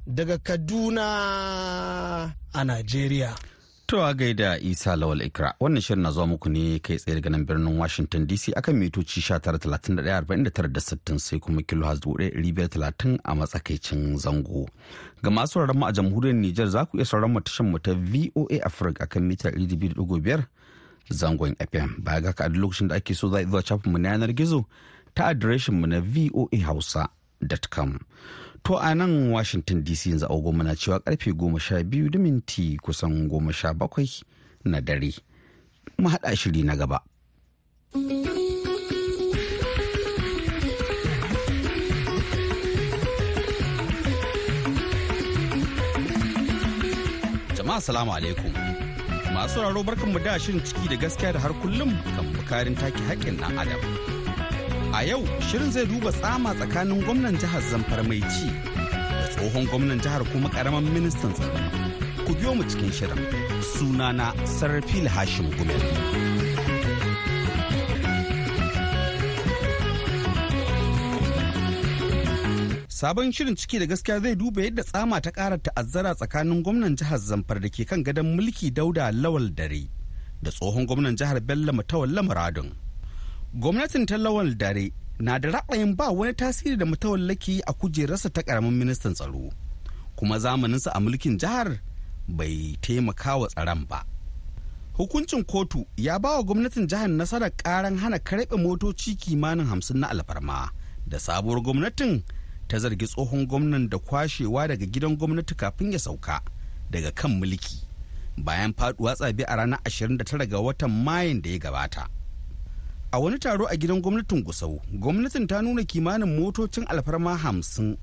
daga 0.08 0.38
kaduna 0.38 2.34
a 2.54 2.64
najeriya. 2.64 3.36
To 3.92 4.00
a 4.08 4.14
gaida 4.14 4.58
Isa 4.62 4.96
Lawal 4.96 5.22
Ikra 5.22 5.54
wannan 5.60 5.82
shirin 5.82 6.02
na 6.04 6.12
zuwa 6.12 6.28
muku 6.28 6.50
ne 6.50 6.80
kai 6.80 6.96
tsaye 6.98 7.16
daga 7.16 7.30
nan 7.30 7.44
birnin 7.46 7.76
Washington 7.78 8.24
DC 8.28 8.54
akan 8.56 8.76
mitoci 8.80 9.20
1931 9.20 11.20
sai 11.20 11.40
kuma 11.44 11.60
kilo 11.62 11.92
talatin 12.72 13.20
a 13.26 13.36
matsakaicin 13.36 14.16
zango. 14.18 14.64
Ga 15.22 15.30
masu 15.30 15.54
sauraron 15.60 15.78
mu 15.78 15.86
a 15.86 15.92
jamhuriyar 15.92 16.36
Nijar 16.40 16.68
za 16.72 16.86
ku 16.88 16.96
iya 16.98 17.06
sauraron 17.06 17.34
mu 17.36 17.42
tashan 17.44 17.68
mu 17.68 17.80
ta 17.84 17.92
VOA 17.94 18.64
Africa 18.64 19.04
akan 19.04 19.24
mita 19.28 19.50
200.5 19.52 20.44
zangon 21.12 21.56
FM. 21.60 22.00
Baya 22.00 22.22
ga 22.22 22.32
ka 22.34 22.46
a 22.46 22.50
lokacin 22.50 22.88
da 22.88 22.96
ake 22.96 23.12
so 23.14 23.28
za 23.28 23.40
a 23.40 23.46
zuwa 23.46 23.60
shafin 23.62 23.92
mu 23.92 24.00
na 24.00 24.10
yanar 24.16 24.32
gizo 24.32 24.64
ta 25.16 25.26
adireshin 25.36 25.76
mu 25.76 25.88
na 25.88 26.00
voahausa.com. 26.00 28.00
To 28.64 28.78
a 28.78 28.94
nan 28.96 29.32
Washington 29.32 29.84
DC 29.84 30.10
yanzu 30.10 30.26
agogo 30.26 30.52
na 30.64 30.76
cewa 30.76 31.00
ƙarfe 31.00 31.34
goma 31.34 31.60
sha 31.60 31.84
biyu 31.84 32.10
da 32.10 32.20
minti 32.20 32.78
kusan 32.78 33.28
goma 33.28 33.52
sha 33.54 33.74
bakwai 33.74 34.08
na 34.66 34.80
dare. 34.80 35.12
Mu 35.98 36.10
haɗa 36.10 36.36
shiri 36.38 36.64
na 36.64 36.76
gaba. 36.76 37.02
Jama'a 47.58 47.82
salamu 47.82 48.12
alaikum. 48.14 48.54
Masu 49.34 49.56
sauraro 49.56 49.84
barkanmu 49.84 50.20
da 50.24 50.38
shirin 50.38 50.62
ciki 50.64 50.88
da 50.90 50.96
gaskiya 50.96 51.34
da 51.34 51.40
har 51.40 51.54
kullum 51.62 51.90
kan 52.16 52.26
bukarin 52.34 52.76
take 52.78 52.98
haƙƙin 53.10 53.38
ɗan 53.42 53.58
adam. 53.58 54.11
A 54.94 55.04
yau 55.08 55.24
shirin 55.48 55.72
zai 55.72 55.86
duba 55.92 56.12
tsama 56.12 56.52
tsakanin 56.60 57.00
gwamnan 57.06 57.36
jihar 57.42 57.62
Zamfara 57.72 58.04
mai 58.10 58.20
ci 58.34 58.48
da 59.20 59.28
tsohon 59.34 59.66
gwamnan 59.72 60.00
jihar 60.04 60.22
kuma 60.32 60.50
ƙaramin 60.56 60.88
ministan 60.96 61.32
tsaro. 61.34 61.60
Ku 62.26 62.32
biyo 62.36 62.52
mu 62.58 62.64
cikin 62.70 62.92
shirin 62.98 63.22
sunana 63.74 64.28
Sarfil 64.58 65.08
Hashim 65.16 65.48
Gumel. 65.58 65.84
Sabon 73.00 73.32
shirin 73.32 73.56
ciki 73.56 73.80
da 73.80 73.86
gaskiya 73.92 74.20
zai 74.24 74.36
duba 74.36 74.60
yadda 74.68 74.84
tsama 74.84 75.18
ta 75.24 75.32
ƙara 75.32 75.58
ta'azzara 75.58 76.12
tsakanin 76.20 76.60
gwamnan 76.66 76.98
jihar 77.00 77.18
Zamfara 77.30 77.62
da 77.64 77.70
ke 77.72 77.88
kan 77.88 78.04
gadon 78.04 78.36
mulki 78.36 78.68
Dauda 78.76 79.08
Lawal 79.16 79.56
Dare 79.56 79.88
da 80.44 80.52
tsohon 80.52 80.84
gwamnan 80.86 81.16
jihar 81.16 81.40
Bello 81.40 81.72
Mutawalla 81.72 82.22
Muradun. 82.28 82.76
Gwamnatin 83.60 84.06
ta 84.08 84.16
lawal 84.18 84.56
dare 84.56 84.92
na 85.20 85.36
da 85.40 85.50
ra'ayin 85.52 85.96
ba 86.00 86.10
wani 86.10 86.34
tasiri 86.34 86.76
da 86.80 86.86
mutawallaki 86.86 87.60
a 87.68 87.74
kujerarsa 87.74 88.30
ta 88.32 88.42
ƙaramin 88.42 88.72
ministan 88.80 89.14
tsaro 89.14 89.52
kuma 90.16 90.40
zamaninsa 90.40 90.92
a 90.96 91.00
mulkin 91.04 91.36
jihar 91.38 91.80
bai 92.32 92.78
taimaka 92.82 93.36
wa 93.38 93.48
tsaron 93.52 93.84
ba. 93.90 94.06
Hukuncin 94.96 95.44
kotu 95.44 95.84
ya 95.98 96.16
ba 96.20 96.36
wa 96.40 96.44
gwamnatin 96.48 96.88
jihar 96.88 97.10
nasarar 97.12 97.52
karan 97.52 97.98
hana 98.00 98.18
karɓe 98.24 98.56
motoci 98.58 99.16
kimanin 99.20 99.66
hamsin 99.68 99.98
na 100.00 100.08
alfarma 100.10 100.72
da 101.08 101.20
sabuwar 101.20 101.60
gwamnatin 101.62 102.24
ta 102.68 102.80
zargi 102.80 103.08
tsohon 103.08 103.46
gwamnan 103.48 103.90
da 103.92 103.98
kwashewa 104.00 104.68
daga 104.68 104.86
gidan 104.86 105.18
gwamnati 105.20 105.56
kafin 105.56 105.92
ya 105.94 106.00
sauka 106.00 106.40
daga 106.92 107.12
kan 107.12 107.32
mulki 107.40 107.84
bayan 108.40 108.72
faɗuwa 108.74 109.16
tsabi 109.16 109.44
a 109.44 109.56
ranar 109.60 109.80
29 109.84 110.46
ga 110.48 110.60
watan 110.60 110.92
mayun 111.04 111.42
da 111.44 111.50
ya 111.52 111.60
gabata. 111.60 112.08
A 113.12 113.20
wani 113.20 113.40
taro 113.40 113.66
a 113.68 113.76
gidan 113.78 114.02
gwamnatin 114.02 114.44
gusau 114.44 114.80
gwamnatin 114.94 115.48
ta 115.48 115.62
nuna 115.62 115.84
kimanin 115.84 116.32
motocin 116.40 116.86
alfarma 116.88 117.38
hamsin 117.38 117.98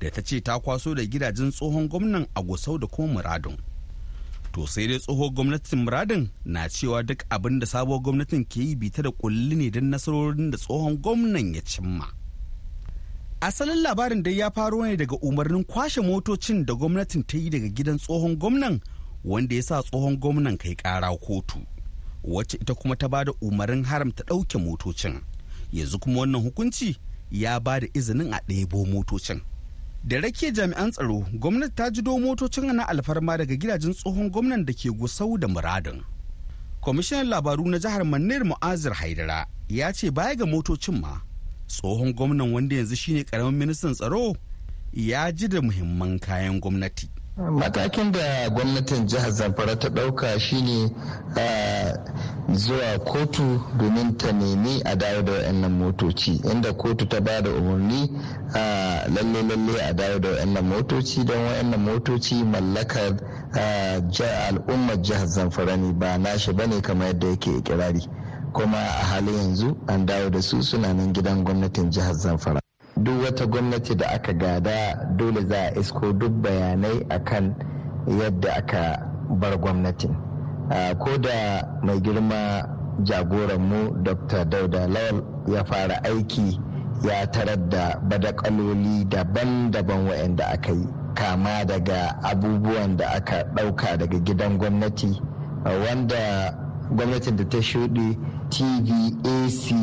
da 0.00 0.10
ta 0.10 0.22
ce 0.22 0.40
ta 0.40 0.58
kwaso 0.60 0.94
da 0.94 1.02
gidajen 1.04 1.50
tsohon 1.50 1.88
gwamnan 1.88 2.26
a 2.34 2.42
gusau 2.42 2.78
da 2.78 2.86
kuma 2.86 3.12
muradun. 3.14 3.56
To 4.52 4.66
sai 4.66 4.86
dai 4.86 4.98
tsohon 5.02 5.30
gwamnatin 5.34 5.78
muradun 5.84 6.22
na 6.44 6.68
cewa 6.68 7.02
duk 7.02 7.24
abin 7.34 7.58
da 7.58 7.66
sabuwar 7.66 8.00
gwamnatin 8.04 8.44
ke 8.46 8.56
yi 8.62 8.76
bita 8.76 9.02
da 9.02 9.10
kulli 9.10 9.56
ne 9.58 9.70
don 9.74 9.84
nasarorin 9.90 10.50
da 10.50 10.58
tsohon 10.58 10.96
gwamnan 11.02 11.54
ya 11.54 11.62
cimma. 11.62 12.06
Asalin 13.40 13.82
labarin 13.82 14.22
dai 14.22 14.38
ya 14.38 14.50
faro 14.50 14.82
ne 14.86 14.96
daga 14.96 15.16
umarnin 15.22 15.64
kwashe 15.64 16.00
motocin 16.00 16.64
da 16.66 16.74
gwamnatin 16.74 17.22
ta 17.26 17.36
yi 17.38 17.50
daga 17.50 17.68
gidan 17.68 17.98
tsohon 17.98 18.36
gwamnan 18.38 18.80
wanda 19.24 19.54
ya 19.58 19.62
sa 19.62 19.82
tsohon 19.82 20.16
gwamnan 20.22 20.56
kai 20.56 20.74
kara 20.78 21.10
kotu. 21.18 21.58
Wacce 22.24 22.56
ita 22.60 22.74
kuma 22.74 22.96
ta 22.96 23.08
ba 23.08 23.24
da 23.24 23.32
umarin 23.40 23.84
haramta 23.84 24.24
ɗauke 24.24 24.58
motocin. 24.58 25.20
Yanzu 25.72 25.98
kuma 25.98 26.20
wannan 26.20 26.42
hukunci 26.42 26.96
ya 27.30 27.60
ba 27.60 27.80
da 27.80 27.86
izinin 27.94 28.32
a 28.34 28.40
ɗebo 28.48 28.86
motocin. 28.86 29.40
Da 30.04 30.20
rake 30.20 30.52
jami'an 30.52 30.90
tsaro 30.92 31.24
gwamnati 31.32 31.74
ta 31.74 31.90
jido 31.90 32.18
motocin 32.18 32.72
na 32.76 32.84
alfarma 32.88 33.36
daga 33.38 33.56
gidajen 33.56 33.94
tsohon 33.94 34.30
gwamnan 34.30 34.64
da 34.64 34.72
ke 34.72 34.90
gusau 34.92 35.38
da 35.38 35.48
muradin. 35.48 36.02
Kwamishinan 36.80 37.26
labaru 37.28 37.64
na 37.68 37.78
jihar 37.78 38.04
manir 38.04 38.44
mu'azir 38.44 38.92
haidara 38.92 39.46
ya 39.68 39.92
ce 39.92 40.10
baya 40.10 40.36
ga 40.36 40.44
motocin 40.46 41.00
ma 41.00 41.20
tsohon 41.68 42.12
gwamnan 42.12 42.52
wanda 42.52 42.76
yanzu 42.76 42.96
shine 42.96 43.22
ƙaramin 43.24 43.56
ministan 43.56 43.94
tsaro 43.94 44.36
ya 44.92 45.32
ji 45.32 45.48
da 45.48 45.60
muhimman 45.62 46.18
kayan 46.20 46.60
gwamnati. 46.60 47.08
Matakin 47.36 48.12
da 48.12 48.48
gwamnatin 48.50 49.06
jihar 49.06 49.30
zamfara 49.30 49.76
ta 49.78 49.88
ɗauka 49.88 50.38
shine 50.40 50.90
zuwa 52.52 52.98
kotu 53.04 53.60
domin 53.78 54.16
ta 54.16 54.32
nemi 54.32 54.80
a 54.84 54.94
dawo 54.96 55.22
da 55.22 55.32
wayannan 55.32 55.72
motoci. 55.72 56.40
Inda 56.52 56.72
kotu 56.72 57.06
ta 57.08 57.20
ba 57.20 57.40
da 57.42 57.50
umarni 57.50 58.10
lalle 59.14 59.42
lalle 59.42 59.80
a 59.82 59.92
dawo 59.92 60.18
da 60.18 60.28
wayannan 60.30 60.64
motoci 60.64 61.24
don 61.24 61.38
wayannan 61.46 61.80
motoci 61.80 62.44
mallakar 62.44 63.16
al'ummar 64.48 65.00
jihar 65.02 65.26
zamfara 65.26 65.76
ne 65.76 65.92
ba 65.92 66.18
nashi 66.18 66.52
ba 66.52 66.66
ne 66.66 66.80
kamar 66.80 67.06
yadda 67.08 67.26
yake 67.26 67.50
ikirari. 67.58 68.06
Kuma 68.52 68.78
a 68.78 69.04
halin 69.10 69.34
yanzu 69.34 69.76
an 69.88 70.06
dawo 70.06 70.30
da 70.30 70.40
su 70.42 70.62
suna 70.62 70.92
nan 70.94 71.12
gidan 71.12 71.42
gwamnatin 71.44 71.90
jihar 71.90 72.14
zamfara. 72.14 72.63
Duk 72.96 73.22
wata 73.24 73.46
gwamnati 73.46 73.94
da 73.94 74.06
aka 74.10 74.32
gada 74.32 74.94
dole 75.16 75.44
za 75.46 75.56
a 75.74 75.80
isko 75.80 76.12
duk 76.12 76.32
bayanai 76.42 77.06
akan 77.10 77.54
yadda 78.06 78.52
aka 78.56 78.98
bar 79.40 79.56
gwamnatin. 79.58 80.14
Ko 80.98 81.18
da 81.18 81.62
mai 81.82 82.00
girma 82.00 82.68
jagoranmu 83.02 84.02
dr 84.02 84.44
dauda 84.44 84.86
lawal 84.86 85.22
ya 85.48 85.64
fara 85.64 86.04
aiki 86.04 86.60
ya 87.08 87.26
tarar 87.26 87.68
da 87.68 87.98
badakaloli 88.08 89.04
daban-daban 89.04 90.06
waɗanda 90.08 90.44
aka 90.48 90.72
yi 90.72 90.86
kama 91.14 91.64
daga 91.64 92.18
abubuwan 92.22 92.96
da 92.96 93.08
aka 93.10 93.42
ɗauka 93.54 93.96
daga 93.96 94.18
gidan 94.18 94.58
gwamnati 94.58 95.20
wanda 95.64 96.54
gwamnatin 96.90 97.36
da 97.36 97.44
ta 97.48 97.58
shuɗe 97.62 98.16
tv 98.50 99.16
ac 99.24 99.74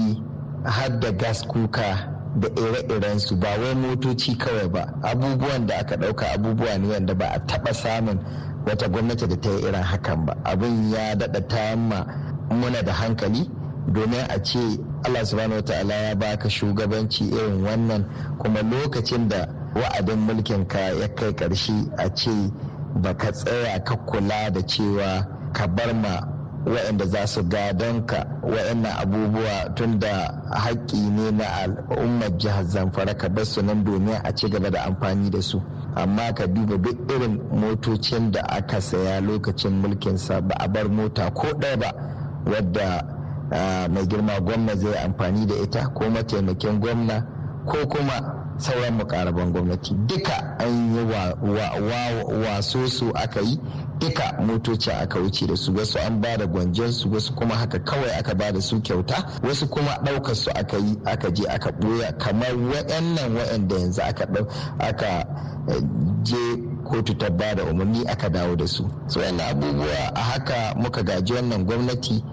har 0.64 1.00
da 1.00 1.12
gas 1.12 1.44
kuka 1.48 2.08
da 2.36 2.48
ire-irensu 2.50 3.36
ba 3.40 3.50
wai 3.60 3.74
motoci 3.76 4.36
kawai 4.38 4.68
ba. 4.70 4.94
Abubuwan 5.02 5.66
da 5.68 5.76
aka 5.80 5.96
ɗauka 5.98 6.26
abubuwa 6.34 6.78
ne 6.78 6.88
wanda 6.88 7.14
ba 7.16 7.26
a 7.34 7.40
taɓa 7.40 7.74
samun 7.74 8.20
wata 8.66 8.88
gwamnati 8.88 9.28
da 9.28 9.36
ta 9.40 9.50
yi 9.50 9.60
irin 9.62 9.84
hakan 9.84 10.26
ba. 10.26 10.34
Abin 10.44 10.92
ya 10.92 11.16
daɗa 11.16 11.42
tayamma 11.48 12.06
muna 12.50 12.82
da 12.84 12.94
hankali 12.94 13.50
domin 13.88 14.26
a 14.30 14.40
ce 14.44 14.60
allah 15.06 15.26
subhanahu 15.26 15.56
wa 15.56 15.62
ta'ala 15.62 15.94
ya 15.94 16.16
baka 16.16 16.50
shugabanci 16.50 17.24
irin 17.26 17.64
wannan 17.66 18.06
kuma 18.38 18.62
lokacin 18.62 19.28
da 19.28 19.48
wa'adin 19.76 20.20
mulkin 20.20 20.66
ka 20.68 20.80
ya 20.80 21.08
kai 21.16 21.34
ƙarshe 21.34 21.74
a 21.98 22.10
ce 22.14 22.32
baka 23.02 23.32
tsaya 23.32 23.80
ka 23.84 23.96
kula 24.06 24.50
da 24.52 24.62
cewa 24.62 25.28
ka 25.54 25.68
bar 25.68 25.94
ma 25.94 26.20
waɗanda 26.66 27.06
za 27.06 27.28
su 27.28 27.44
gadon 27.44 28.06
ka 28.06 28.26
waɗannan 28.44 28.92
abubuwa 29.02 29.74
tun 29.76 30.00
da 30.00 30.42
haƙƙi 30.52 31.10
ne 31.12 31.32
na 31.32 31.46
al'ummar 31.64 32.38
jihar 32.38 32.64
zamfara 32.66 33.14
ka 33.18 33.30
bar 33.30 33.46
su 33.46 33.62
nan 33.62 33.84
domin 33.84 34.20
a 34.24 34.32
ci 34.34 34.50
gaba 34.50 34.70
da 34.70 34.84
amfani 34.86 35.30
da 35.30 35.42
su. 35.42 35.62
Amma 35.96 36.34
ka 36.34 36.46
duba 36.48 36.78
duk 36.78 37.10
irin 37.12 37.40
motocin 37.52 38.32
da 38.32 38.42
aka 38.50 38.80
saya 38.82 39.20
lokacin 39.22 39.82
mulkinsa 39.82 40.42
ba 40.42 40.56
a 40.60 40.68
bar 40.68 40.88
mota 40.90 41.30
ko 41.32 41.48
ɗaya 41.48 41.78
ba 41.80 41.92
wadda 42.46 43.04
mai 43.90 44.06
girma 44.08 44.40
gwamna 44.40 44.76
zai 44.76 44.96
amfani 45.06 45.46
da 45.46 45.56
ita 45.56 45.90
ko 45.94 46.10
mataimakin 46.10 46.80
gwamna 46.80 47.26
ko 47.66 47.86
kuma 47.88 48.41
sauran 48.58 48.94
mukaraban 48.98 49.52
gwamnati. 49.52 49.94
Duka 50.08 50.56
an 50.60 50.96
yi 50.96 51.04
waso 52.46 52.88
su 52.88 53.12
aka 53.16 53.42
yi 53.42 53.60
duka 54.00 54.34
motoci 54.46 54.92
aka 54.92 55.20
wuce 55.20 55.46
da 55.48 55.56
su 55.56 55.74
wasu 55.74 56.00
an 56.00 56.22
ba 56.22 56.38
da 56.38 56.46
gwanjonsu 56.48 57.12
wasu 57.14 57.34
kuma 57.36 57.56
haka 57.56 57.80
kawai 57.80 58.12
aka 58.20 58.34
ba 58.36 58.52
da 58.52 58.62
su 58.62 58.82
kyauta 58.82 59.26
wasu 59.44 59.68
kuma 59.68 59.98
ɗaukar 60.04 60.36
su 60.36 60.50
aka 60.56 60.78
yi 60.78 60.98
aka 61.06 61.32
je 61.32 61.44
aka 61.48 61.70
ɓoya 61.72 62.12
kamar 62.18 62.56
waɗannan 62.56 63.36
waɗanda 63.38 63.76
yanzu 63.80 64.02
aka 64.02 64.28
aka 64.80 65.26
je 66.24 66.38
kotu 66.84 67.14
ta 67.18 67.30
ba 67.30 67.56
da 67.56 67.64
umarni 67.64 68.04
aka 68.08 68.30
dawo 68.30 68.56
da 68.56 68.68
su. 68.68 68.90
So 69.08 69.20
yana 69.22 69.44
abubuwa 69.48 70.12
a 70.16 70.20
haka 70.20 70.74
muka 70.78 71.04
gaji 71.04 71.34
wannan 71.34 71.66
gwamnati 71.66 72.24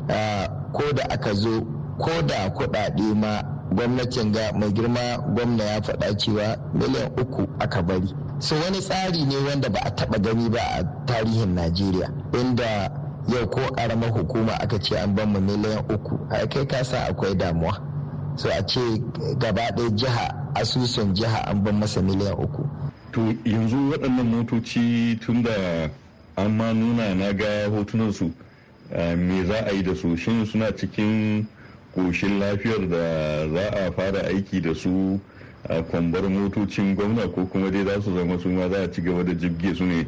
ko 0.73 0.93
da 0.95 1.05
aka 1.11 1.35
zo 1.35 1.61
ko 1.99 2.23
da 2.23 2.49
kuɗaɗe 2.51 3.15
ma 3.15 3.43
gwamnatin 3.79 4.33
ga 4.33 4.53
mai 4.59 4.73
girma 4.73 5.19
gwamna 5.35 5.65
ya 5.65 5.83
faɗa 5.83 6.17
cewa 6.19 6.57
miliyan 6.75 7.13
uku 7.21 7.47
aka 7.59 7.83
bari. 7.83 8.09
So 8.39 8.57
wani 8.57 8.79
tsari 8.81 9.25
ne 9.25 9.37
wanda 9.37 9.69
ba 9.71 9.79
a 9.85 9.91
taɓa 9.91 10.19
gani 10.23 10.49
ba 10.51 10.59
a 10.79 10.83
tarihin 11.07 11.55
najeriya 11.55 12.11
inda 12.41 12.91
yau 13.29 13.47
ko 13.49 13.61
ƙaramar 13.77 14.11
hukuma 14.11 14.53
aka 14.61 14.79
ce 14.81 14.97
an 14.97 15.15
ban 15.15 15.29
mu 15.33 15.41
miliyan 15.41 15.85
uku 15.95 16.19
a 16.31 16.47
kai 16.49 16.67
kasa 16.67 16.99
akwai 17.09 17.35
damuwa. 17.37 17.79
So 18.37 18.49
a 18.51 18.63
ce 18.67 18.81
gaba 19.39 19.71
ɗaya 19.77 19.91
jiha 19.91 20.35
asusun 20.55 21.15
jiha 21.15 21.47
an 21.49 21.63
ban 21.63 21.79
masa 21.79 22.03
miliyan 22.03 22.35
uku. 22.35 22.67
To 23.13 23.21
yanzu 23.45 23.91
waɗannan 23.93 24.27
motoci 24.27 25.19
tun 25.21 25.43
da 25.43 25.89
an 26.37 26.57
ma 26.57 26.73
nuna 26.73 27.15
na 27.15 27.33
ga 27.33 27.69
hotunansu 27.71 28.33
me 29.17 29.45
za 29.47 29.65
a 29.67 29.73
yi 29.73 29.83
da 29.83 29.95
su? 29.95 30.17
Shin 30.17 30.45
suna 30.47 30.73
cikin 30.73 31.47
koshin 31.99 32.39
lafiyar 32.39 32.89
da 32.89 33.49
za 33.49 33.71
a 33.87 33.93
fara 33.93 34.21
aiki 34.27 34.61
da 34.61 34.75
su 34.75 35.21
a 35.69 35.83
kwambar 35.83 36.23
motocin 36.31 36.95
gwamna 36.95 37.27
ko 37.29 37.47
kuma 37.47 37.71
dai 37.71 37.85
za 37.85 38.01
su 38.03 38.15
zama 38.15 38.39
su 38.39 38.49
ma 38.49 38.69
za 38.69 38.83
a 38.83 38.91
ci 38.93 39.03
gaba 39.03 39.23
da 39.25 39.35
jibge 39.35 39.75
su 39.75 39.85
ne 39.85 40.07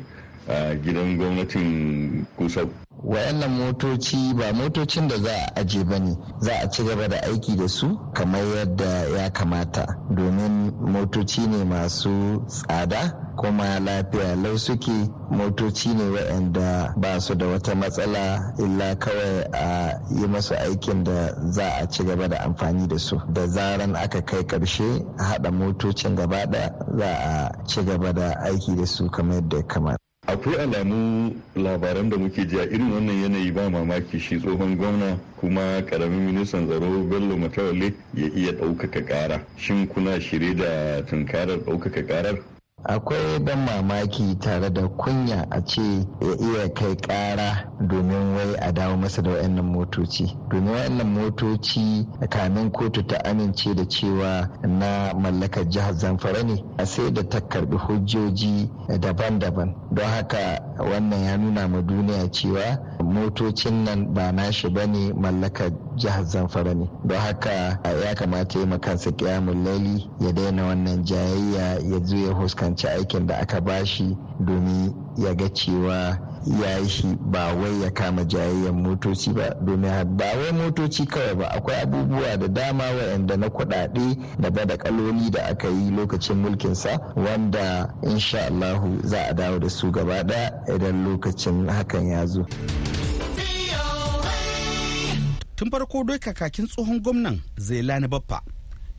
a 0.48 0.74
gidan 0.74 1.16
gwamnatin 1.16 2.24
kusa 2.36 2.60
wayannan 3.04 3.50
motoci 3.50 4.34
ba 4.34 4.52
motocin 4.52 5.08
da 5.08 5.16
za 5.18 5.30
a 5.32 5.60
aje 5.60 5.84
ba 5.84 5.98
ne 5.98 6.16
za 6.40 6.52
a 6.62 6.68
ci 6.70 6.82
gaba 6.84 7.08
da 7.08 7.16
aiki 7.22 7.56
da 7.56 7.68
su 7.68 7.98
kamar 8.14 8.42
yadda 8.56 8.84
ya 9.18 9.30
kamata. 9.30 9.86
Domin 10.10 10.72
motoci 10.80 11.40
ne 11.46 11.64
masu 11.64 12.44
tsada 12.46 13.29
kuma 13.40 13.80
lafiya. 13.80 14.36
Lau 14.36 14.58
suke 14.58 14.92
motoci 15.30 15.94
ne 15.94 16.04
waɗanda 16.10 16.92
ba 16.96 17.20
su 17.20 17.34
da 17.34 17.46
wata 17.46 17.74
matsala 17.74 18.52
illa 18.58 18.94
kawai 18.98 19.44
a 19.52 19.98
yi 20.10 20.26
masu 20.28 20.54
aikin 20.54 21.04
da 21.04 21.34
za 21.50 21.70
a 21.80 21.86
ci 21.88 22.04
gaba 22.04 22.28
da 22.28 22.36
amfani 22.44 22.86
da 22.86 22.98
su. 22.98 23.16
Da 23.32 23.46
zaran 23.46 23.94
aka 23.96 24.20
kai 24.24 24.42
ƙarshe 24.46 25.04
haɗa 25.18 25.50
motocin 25.50 26.14
gaba 26.16 26.44
ɗaya 26.46 26.74
za 26.98 27.06
a 27.06 27.64
ci 27.66 27.82
gaba 27.84 28.12
da 28.12 28.34
aiki 28.44 28.76
da 28.76 28.84
su 28.86 29.08
kamar 29.10 29.34
yadda 29.36 29.56
ya 29.56 29.62
kamata. 29.66 29.96
Akwai 30.26 30.56
alamu 30.60 31.34
labaran 31.56 32.10
da 32.10 32.16
muke 32.18 32.46
ji 32.46 32.58
a 32.58 32.62
irin 32.64 32.92
wannan 32.92 33.22
yanayi 33.22 33.52
ba 33.54 33.70
mamaki. 33.70 34.18
Shi 34.20 34.38
tsohon 34.38 34.76
gwamna 34.76 35.18
kuma 35.40 35.80
ƙaramin 35.86 36.26
ministan 36.26 36.66
tsaro 36.68 37.04
bello 37.08 37.36
matawalle 37.38 37.94
ya 38.14 38.28
iya 38.34 38.52
ɗaukaka 38.52 39.00
ƙara. 39.06 39.40
Shin 39.56 39.86
kuna 39.88 40.20
shirye 40.20 40.54
da 40.54 41.00
tunkarar 41.06 41.58
ɗaukaka 41.64 42.06
ƙarar? 42.06 42.38
Akwai 42.84 43.38
ban 43.38 43.58
mamaki 43.64 44.34
tare 44.38 44.70
da 44.70 44.88
kunya 44.88 45.46
a 45.50 45.60
ce 45.64 45.82
ya 46.20 46.34
iya 46.40 46.68
kai 46.74 46.96
kara 46.96 47.70
domin 47.80 48.34
wai 48.36 48.54
a 48.60 48.72
dawo 48.72 48.96
masa 48.96 49.22
da 49.22 49.30
wayannan 49.30 49.64
motoci. 49.64 50.36
Domin 50.48 50.72
wayannan 50.72 51.06
motoci 51.14 52.06
kamin 52.28 52.70
kotu 52.70 53.02
ta 53.06 53.16
amince 53.24 53.74
da 53.74 53.84
cewa 53.84 54.48
na 54.62 55.12
mallakar 55.14 55.68
jihar 55.68 55.94
zamfara 55.94 56.42
ne 56.42 56.64
a 56.78 56.86
sai 56.86 57.10
da 57.12 57.22
ta 57.22 57.40
karɓi 57.40 57.76
hujjoji 57.76 58.70
daban-daban. 59.00 59.74
Don 59.92 60.06
haka 60.06 60.60
wannan 60.82 61.24
ya 61.24 61.36
nuna 61.36 61.68
ma 61.68 61.82
duniya 61.82 62.30
cewa 62.30 62.78
motocin 63.04 63.84
nan 63.84 64.14
ba 64.14 64.32
nashi 64.32 64.68
ba 64.68 64.86
ne 64.86 65.12
mallakar 65.12 65.70
jihar 65.96 66.24
zamfara 66.24 66.74
ne. 66.74 66.88
Don 67.04 67.18
haka 67.18 67.78
ya 68.04 68.14
kamata 68.14 68.58
ya 68.60 68.66
makansa 68.66 69.10
kiyamun 69.12 69.64
laili 69.64 70.10
ya 70.20 70.32
daina 70.32 70.64
wannan 70.66 71.04
jayayya 71.04 71.78
ya 71.82 71.98
zo 72.04 72.16
ya 72.16 72.32
huskanci 72.34 72.88
aikin 72.88 73.26
da 73.26 73.36
aka 73.38 73.60
bashi 73.60 74.16
domin 74.40 74.94
ya 75.16 75.34
ga 75.34 75.48
cewa 75.48 76.29
ya 76.46 76.88
shi 76.88 77.06
ba 77.20 77.52
wai 77.54 77.82
ya 77.82 77.90
kama 77.90 78.24
jayayyan 78.24 78.74
motoci 78.82 79.32
ba 79.32 79.54
domin 79.64 80.16
ba 80.16 80.24
wai 80.36 80.52
motoci 80.52 81.06
kawai 81.06 81.34
ba 81.34 81.46
akwai 81.50 81.80
abubuwa 81.82 82.36
da 82.36 82.48
dama 82.48 82.84
waɗanda 82.84 83.36
na 83.36 83.48
kuɗaɗe 83.48 84.16
da 84.40 84.50
ba 84.50 84.64
da 84.66 84.76
kaloli 84.76 85.30
da 85.30 85.42
aka 85.46 85.68
yi 85.68 85.90
lokacin 85.90 86.36
mulkinsa 86.36 86.98
wanda 87.16 87.94
insha 88.02 88.46
Allahu 88.46 89.00
za 89.04 89.22
a 89.28 89.34
dawo 89.34 89.58
da 89.58 89.68
su 89.68 89.90
gaba 89.90 90.22
ɗaya 90.24 90.74
idan 90.74 91.04
lokacin 91.04 91.68
hakan 91.68 92.06
ya 92.08 92.26
zo. 92.26 92.46
tun 95.60 95.70
farko 95.70 96.04
dai 96.04 96.18
kakakin 96.18 96.66
tsohon 96.66 97.00
gwamnan 97.04 97.36
zailani 97.56 98.08
baffa 98.08 98.40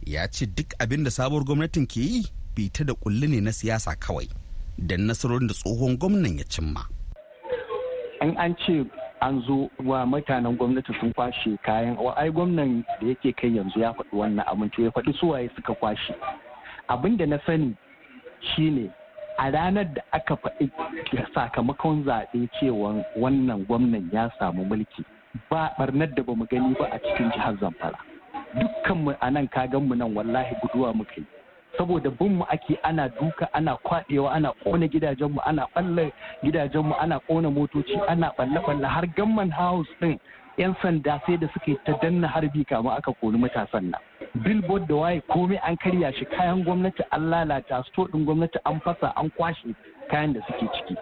ya 0.06 0.28
ce 0.28 0.46
duk 0.46 0.74
abin 0.80 1.04
da 1.04 1.10
sabuwar 1.12 1.44
gwamnatin 1.46 1.88
ke 1.88 1.98
yi 2.02 2.22
bita 2.56 2.84
da 2.86 2.94
kulli 2.94 3.28
ne 3.28 3.42
na 3.42 3.52
siyasa 3.52 3.96
kawai 3.98 4.30
don 4.78 5.02
nasarorin 5.10 5.48
da 5.50 5.54
tsohon 5.54 5.98
gwamnan 5.98 6.38
ya 6.38 6.46
cimma 6.46 6.86
an 8.22 8.38
an 8.38 8.56
ce 8.66 8.86
an 9.22 9.42
zo 9.48 9.70
wa 9.84 10.06
mutanen 10.06 10.58
gwamnati 10.58 10.94
sun 11.00 11.14
kwashe 11.14 11.58
kayan 11.64 11.98
ai 12.18 12.30
gwamnan 12.32 12.84
da 13.02 13.08
yake 13.08 13.34
kai 13.36 13.56
yanzu 13.58 13.80
ya 13.80 13.94
faɗi 13.94 14.14
wannan 14.14 14.46
abin 14.48 14.70
to 14.70 14.82
ya 14.84 14.90
faɗi 14.92 15.14
suwaye 15.20 15.50
suka 15.56 15.74
kwashe. 15.74 16.14
Abin 16.90 17.18
da 17.18 17.26
na 17.26 17.38
sani 17.46 17.76
shine 18.56 18.90
a 19.38 19.52
ranar 19.52 19.86
da 19.94 20.02
aka 20.14 20.36
faɗi 20.36 20.70
sakamakon 21.34 22.04
zaɓe 22.06 22.50
cewa 22.60 23.04
wannan 23.18 23.66
gwamnan 23.68 24.10
ya 24.14 24.30
samu 24.40 24.66
mulki 24.66 25.04
ba 25.50 25.72
barnar 25.80 26.14
da 26.16 26.24
ba 26.24 26.36
mu 26.36 26.46
gani 26.46 26.76
ba 26.80 26.86
a 26.92 27.00
cikin 27.00 27.32
jihar 27.32 27.58
zamfara. 27.60 27.98
Dukkanmu 28.56 29.16
a 29.22 29.32
nan 29.32 29.50
mu 29.88 29.96
nan 29.96 30.14
wallahi 30.16 30.56
guduwa 30.62 30.94
muka 30.96 31.14
yi. 31.18 31.26
Saboda 31.78 32.10
bin 32.10 32.36
mu 32.38 32.46
ake 32.50 32.80
ana 32.84 33.10
duka 33.10 33.48
ana 33.54 33.76
kwaɗewa 33.84 34.32
ana 34.32 34.52
ƙona 34.64 34.88
gidajenmu 34.88 35.40
ana 35.46 35.66
ɓalla 35.76 36.12
gidajenmu 36.44 36.94
ana 37.02 37.20
ƙona 37.28 37.50
motoci 37.52 37.96
ana 38.08 38.32
ɓalle-ɓalle 38.38 38.86
har 38.88 39.06
gamman 39.16 39.52
house 39.52 39.88
ɗin 40.02 40.18
'yan 40.58 40.76
sanda 40.82 41.20
sai 41.26 41.38
da 41.38 41.48
suke 41.54 41.78
ta 41.86 41.94
danna 42.02 42.28
harbi 42.28 42.66
kama 42.66 42.92
aka 42.96 43.14
kori 43.14 43.38
matasan 43.38 43.92
nan. 43.92 44.02
Billboard 44.44 44.88
da 44.88 44.96
waye 44.96 45.22
komai 45.32 45.58
an 45.64 45.78
karya 45.78 46.12
shi 46.14 46.26
kayan 46.26 46.64
gwamnati 46.64 47.04
an 47.12 47.30
lalata 47.32 47.84
sto 47.88 48.06
ɗin 48.12 48.26
gwamnati 48.26 48.60
an 48.66 48.80
fasa 48.84 49.14
an 49.16 49.30
kwashe 49.38 49.74
kayan 50.12 50.34
da 50.34 50.40
suke 50.48 50.68
ciki. 50.76 50.96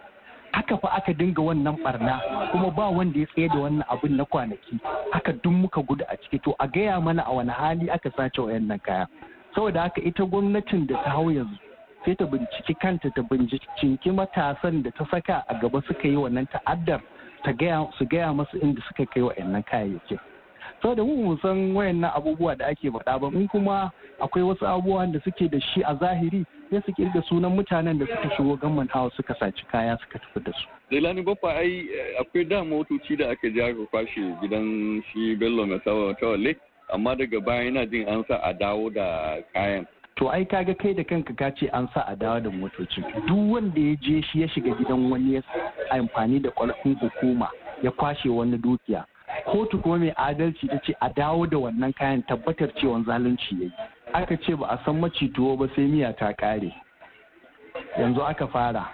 Haka 0.53 0.77
fa 0.77 0.87
aka 0.97 1.13
dinga 1.13 1.41
wannan 1.41 1.77
barna 1.83 2.21
kuma 2.51 2.71
ba 2.71 2.89
wanda 2.89 3.19
ya 3.19 3.25
tsaye 3.25 3.47
da 3.49 3.55
wannan 3.59 3.83
abin 3.89 4.17
na 4.17 4.25
kwanaki. 4.25 4.79
Haka 5.11 5.33
duk 5.33 5.53
muka 5.53 5.81
gudu 5.81 6.05
a 6.09 6.15
ciki. 6.17 6.39
To 6.43 6.55
a 6.59 6.67
gaya 6.67 7.01
mana 7.01 7.23
a 7.27 7.33
wani 7.33 7.49
hali 7.51 7.89
aka 7.89 8.09
sace 8.11 8.37
wayannan 8.41 8.79
kaya 8.81 9.07
saboda 9.55 9.81
haka 9.81 10.01
ita 10.01 10.25
gwamnatin 10.25 10.87
da 10.87 10.95
ta 11.03 11.09
hau 11.09 11.29
yanzu 11.31 11.57
sai 12.05 12.15
ta 12.15 12.25
binciki 12.25 12.73
kanta 12.81 13.09
ta 13.15 13.21
binciki 13.21 14.11
matasan 14.11 14.83
da 14.83 14.91
ta 14.91 15.05
saka 15.11 15.43
a 15.47 15.53
gaba 15.61 15.81
suka 15.87 16.07
yi 16.07 16.15
wannan 16.15 16.47
ta'addar 16.51 17.01
ta 17.43 17.51
gaya 17.53 17.87
su 17.97 18.05
gaya 18.05 18.33
masu 18.33 18.57
inda 18.61 18.81
suka 18.87 19.05
kai 19.05 19.21
wayannan 19.23 19.63
kayayyakin 19.63 20.19
saboda 20.81 21.03
mu 21.03 21.37
san 21.41 21.75
wayannan 21.75 22.11
abubuwa 22.15 22.55
da 22.55 22.65
ake 22.67 22.89
faɗa 22.91 23.19
ba 23.19 23.27
in 23.33 23.47
kuma 23.47 23.91
akwai 24.21 24.43
wasu 24.43 24.67
abubuwan 24.67 25.11
da 25.11 25.19
suke 25.23 25.49
da 25.51 25.59
shi 25.59 25.81
a 25.83 25.95
zahiri 25.95 26.45
sai 26.71 26.81
su 26.85 26.91
ƙirga 26.91 27.21
sunan 27.27 27.51
mutanen 27.55 27.99
da 27.99 28.05
suka 28.05 28.35
shigo 28.35 28.55
gamman 28.57 28.87
hawa 28.87 29.11
suka 29.15 29.35
saci 29.39 29.65
kaya 29.71 29.97
suka 30.01 30.19
tafi 30.19 30.43
da 30.43 30.51
su. 30.53 30.67
Zailani 30.91 31.21
Baffa 31.25 31.47
ai 31.57 31.87
akwai 32.19 32.45
da 32.47 32.63
motoci 32.63 33.17
da 33.17 33.29
aka 33.31 33.49
ja 33.49 33.73
ka 33.73 33.85
kwashe 33.91 34.21
gidan 34.41 35.01
shi 35.11 35.35
Bello 35.35 35.65
mai 35.65 35.79
tawalle 35.79 36.55
amma 36.93 37.15
daga 37.15 37.39
baya 37.41 37.63
yana 37.63 37.85
jin 37.89 38.07
an 38.07 38.23
sa 38.27 38.35
a 38.43 38.53
dawo 38.53 38.89
da 38.93 39.37
kayan. 39.53 39.85
To 40.17 40.27
ai 40.29 40.43
kaga 40.45 40.73
kai 40.75 40.93
da 40.93 41.03
kanka 41.03 41.33
ka 41.33 41.49
ce 41.59 41.69
an 41.73 41.87
sa 41.93 42.01
a 42.07 42.15
dawo 42.15 42.43
da 42.43 42.49
motocin. 42.49 43.03
Duk 43.27 43.51
wanda 43.51 43.79
ya 43.79 43.95
je 44.01 44.21
shi 44.31 44.41
ya 44.41 44.47
shiga 44.47 44.75
gidan 44.75 45.09
wani 45.11 45.33
ya 45.35 45.41
amfani 45.91 46.39
da 46.41 46.49
kwalfin 46.51 46.95
hukuma 46.99 47.49
ya 47.83 47.91
kwashe 47.91 48.29
wani 48.29 48.57
dukiya. 48.57 49.05
Kotu 49.45 49.79
kuma 49.81 49.97
mai 49.97 50.13
adalci 50.17 50.67
ta 50.67 50.77
ce 50.85 50.93
a 51.01 51.09
dawo 51.09 51.45
da 51.49 51.57
wannan 51.57 51.93
kayan 51.95 52.23
tabbatar 52.27 52.73
cewa 52.81 53.03
zalunci 53.05 53.55
ya 53.59 53.65
yi. 53.65 53.71
Aka 54.13 54.37
ce 54.37 54.55
ba 54.55 54.67
a 54.67 54.79
san 54.85 54.99
macituwo 54.99 55.57
ba 55.57 55.67
sai 55.75 55.85
miya 55.87 56.13
ta 56.13 56.33
kare. 56.33 56.73
Yanzu 57.99 58.21
aka 58.21 58.47
fara. 58.47 58.89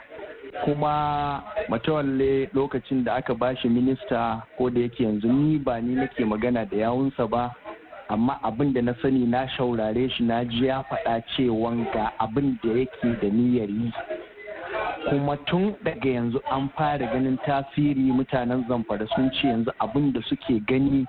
kuma 0.64 1.44
matawalle 1.70 2.50
lokacin 2.54 3.04
da 3.04 3.16
aka 3.16 3.34
bashi 3.36 3.68
minista 3.70 4.42
ko 4.58 4.70
da 4.70 4.80
yake 4.82 5.04
yanzu 5.04 5.28
ni 5.28 5.58
ba 5.58 5.82
ni 5.82 5.96
nake 5.96 6.26
magana 6.26 6.66
da 6.66 6.78
yawunsa 6.78 7.28
ba 7.28 7.52
amma 8.10 8.40
abin 8.44 8.74
da 8.74 8.82
na 8.82 8.94
sani 9.02 9.26
na 9.26 9.48
shaurare 9.58 10.10
shi 10.16 10.24
na 10.24 10.44
ji 10.46 10.66
ya 10.66 10.84
faɗa 10.84 11.24
cewan 11.36 11.86
ga 11.94 12.12
abin 12.20 12.58
da 12.64 12.70
yake 12.70 13.22
da 13.22 13.28
niyyar 13.30 13.70
yi. 13.70 13.92
Kuma 15.10 15.38
tun 15.46 15.76
daga 15.84 16.10
yanzu 16.10 16.40
an 16.52 16.70
fara 16.78 17.06
ganin 17.08 17.38
tasiri 17.46 18.12
mutanen 18.12 18.66
zamfara 18.68 19.08
sun 19.16 19.30
ce 19.32 19.48
yanzu 19.48 19.72
abin 19.82 20.14
da 20.14 20.22
suke 20.30 20.60
gani 20.68 21.06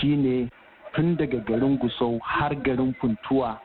shine 0.00 0.50
tun 0.94 1.16
daga 1.16 1.38
garin 1.46 1.78
gusau 1.78 2.18
har 2.22 2.54
garin 2.54 2.94
funtuwa 3.00 3.58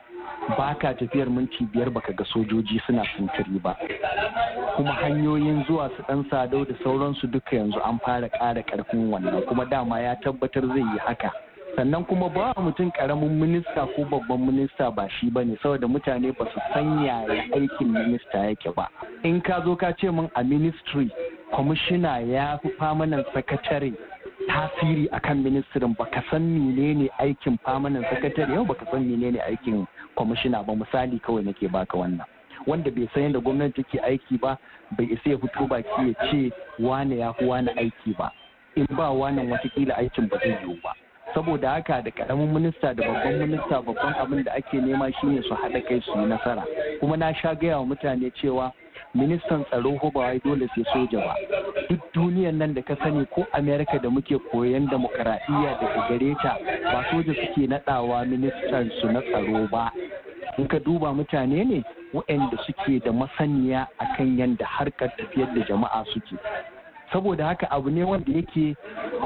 ba 0.58 0.74
ka 0.80 0.92
tafiyar 0.94 1.28
minti 1.30 1.64
biyar 1.72 1.90
baka 1.90 2.12
ga 2.12 2.24
sojoji 2.24 2.80
suna 2.86 3.02
sintiri 3.16 3.60
ba. 3.62 3.76
Kuma 4.76 4.92
hanyoyin 4.92 5.64
zuwa 5.68 5.88
su 5.96 6.02
dan 6.08 6.24
sadau 6.30 6.64
da 6.64 6.74
sauransu 6.84 7.26
duka 7.30 7.56
yanzu 7.56 7.78
an 7.84 7.98
fara 8.04 8.28
ƙara 8.28 8.62
ƙarfin 8.62 9.10
wannan. 9.10 9.42
Kuma 9.46 9.64
dama 9.66 10.00
ya 10.00 10.14
tabbatar 10.24 10.66
zai 10.68 10.78
yi 10.80 10.98
haka. 11.06 11.30
Sannan 11.76 12.04
kuma 12.04 12.28
ba 12.28 12.52
mutum 12.60 12.90
ƙaramin 12.92 13.40
minista 13.40 13.86
ko 13.96 14.04
babban 14.04 14.40
minista 14.46 14.90
ba 14.94 15.08
shi 15.08 15.30
ba 15.30 15.44
ne 15.44 15.56
saboda 15.62 15.88
mutane 15.88 16.32
ba 16.36 16.44
su 16.52 16.60
san 16.74 17.04
yaya 17.04 17.42
aikin 17.54 17.88
minista 17.92 18.38
yake 18.38 18.74
ba. 18.76 18.88
In 19.24 19.40
ka 19.40 19.62
zo 19.64 19.76
ka 19.76 19.92
ce 19.92 20.10
min 20.10 20.28
a 20.36 20.44
ministry 20.44 21.10
kwamishina 21.52 22.20
ya 22.28 22.58
fi 22.62 22.68
famanan 22.78 23.24
sakatare 23.34 23.92
tasiri 24.48 25.08
akan 25.12 25.42
ministirin 25.42 25.96
baka 25.96 26.22
san 26.30 26.42
menene 26.42 27.08
aikin 27.20 27.58
famanan 27.64 28.04
sakatare 28.04 28.52
yau 28.52 28.64
baka 28.64 28.84
san 28.90 29.04
menene 29.08 29.40
aikin 29.40 29.86
kwamishina 30.16 30.62
ba. 30.66 30.74
Misali 30.76 31.18
kawai 31.20 31.44
nake 31.44 31.68
baka 31.72 31.96
wannan. 31.96 32.26
Wanda 32.66 32.90
bai 32.90 33.08
san 33.14 33.22
yadda 33.32 33.40
gwamnati 33.40 33.82
take 33.84 34.00
aiki 34.04 34.38
ba 34.40 34.58
bai 34.98 35.06
isa 35.08 35.30
ya 35.30 35.38
fito 35.38 35.66
baki 35.66 36.08
ya 36.08 36.14
ce 36.30 36.52
wane 36.78 37.16
ya 37.18 37.32
fi 37.32 37.44
wane 37.44 37.70
aiki 37.76 38.12
ba. 38.18 38.30
In 38.76 38.86
ba 38.96 39.08
wannan 39.10 39.48
wataƙila 39.48 39.96
aikin 39.98 40.28
ba 40.28 40.36
zai 40.38 40.56
yiwu 40.60 40.76
ba. 40.82 40.92
Saboda 41.34 41.70
haka 41.70 42.02
da 42.02 42.10
ƙaramin 42.10 42.52
minista 42.52 42.94
da 42.94 43.02
babban 43.06 43.38
minista 43.38 43.82
babban 43.82 44.14
abin 44.20 44.44
da 44.44 44.52
ake 44.52 44.80
nema 44.80 45.10
shine 45.20 45.42
su 45.42 45.54
haɗa 45.54 45.80
kai 45.88 46.00
su 46.00 46.10
yi 46.18 46.26
nasara. 46.26 46.64
Kuma 47.00 47.16
na 47.16 47.32
sha 47.34 47.54
gaya 47.54 47.78
wa 47.78 47.86
mutane 47.86 48.30
cewa 48.34 48.72
ministan 49.14 49.64
tsaro 49.64 49.98
ko 50.00 50.10
ba 50.10 50.20
wai 50.20 50.40
dole 50.44 50.68
sai 50.74 50.84
soja 50.92 51.18
ba. 51.20 51.34
Duk 51.88 52.00
duniyan 52.14 52.54
nan 52.58 52.74
da 52.74 52.82
ka 52.82 52.94
sani 53.02 53.26
ko 53.34 53.46
amerika 53.52 53.98
da 53.98 54.08
muke 54.10 54.36
koyon 54.52 54.88
demokaradiyya 54.88 55.78
daga 55.80 56.00
gare 56.08 56.34
ta 56.42 56.56
ba 56.92 57.04
soja 57.10 57.34
suke 57.34 57.66
naɗawa 57.68 58.24
ministan 58.28 58.90
su 59.00 59.06
na 59.12 59.20
tsaro 59.20 59.68
ba. 59.70 59.90
In 60.58 60.68
ka 60.68 60.78
duba 60.78 61.12
mutane 61.12 61.64
ne 61.64 61.82
waɗanda 62.14 62.56
suke 62.66 63.00
da 63.04 63.12
masaniya 63.12 63.86
akan 64.00 64.36
yadda 64.38 64.64
harkar 64.66 65.08
tafiyar 65.16 65.48
da 65.54 65.64
jama'a 65.68 66.04
suke. 66.12 66.36
Saboda 67.12 67.46
haka 67.46 67.70
abu 67.70 67.90
ne 67.90 68.04
wanda 68.04 68.32
yake 68.32 68.76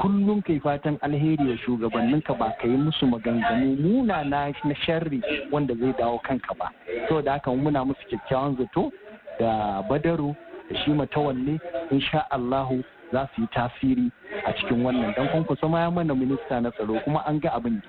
kullum 0.01 0.41
kai 0.41 0.59
fatan 0.59 0.97
alheri 1.01 1.49
wa 1.49 1.57
shugabanninka 1.57 2.33
ba 2.37 2.51
ka 2.61 2.67
yi 2.67 2.77
musu 2.77 3.07
maganganu 3.07 3.75
muna 3.79 4.23
na 4.23 4.51
sharri 4.85 5.21
wanda 5.51 5.73
zai 5.75 5.93
dawo 5.97 6.19
kanka 6.19 6.53
ba. 6.59 6.71
Saboda 7.07 7.31
haka 7.31 7.51
muna 7.51 7.85
musu 7.85 8.03
kyakkyawan 8.09 8.57
zato 8.57 8.91
da 9.39 9.81
badaru 9.89 10.35
da 10.69 10.75
shi 10.83 10.91
matawalle 10.91 11.59
insha 11.91 12.25
Allahu 12.31 12.83
za 13.11 13.27
su 13.35 13.41
yi 13.41 13.47
tasiri 13.47 14.11
a 14.45 14.53
cikin 14.53 14.83
wannan. 14.83 15.15
Dan 15.15 15.27
kun 15.31 15.43
kusa 15.45 15.67
ma 15.69 15.79
ya 15.79 15.91
mana 15.91 16.15
minista 16.15 16.61
na 16.61 16.71
tsaro 16.71 16.99
kuma 17.05 17.23
an 17.27 17.39
ga 17.39 17.49
abin 17.55 17.81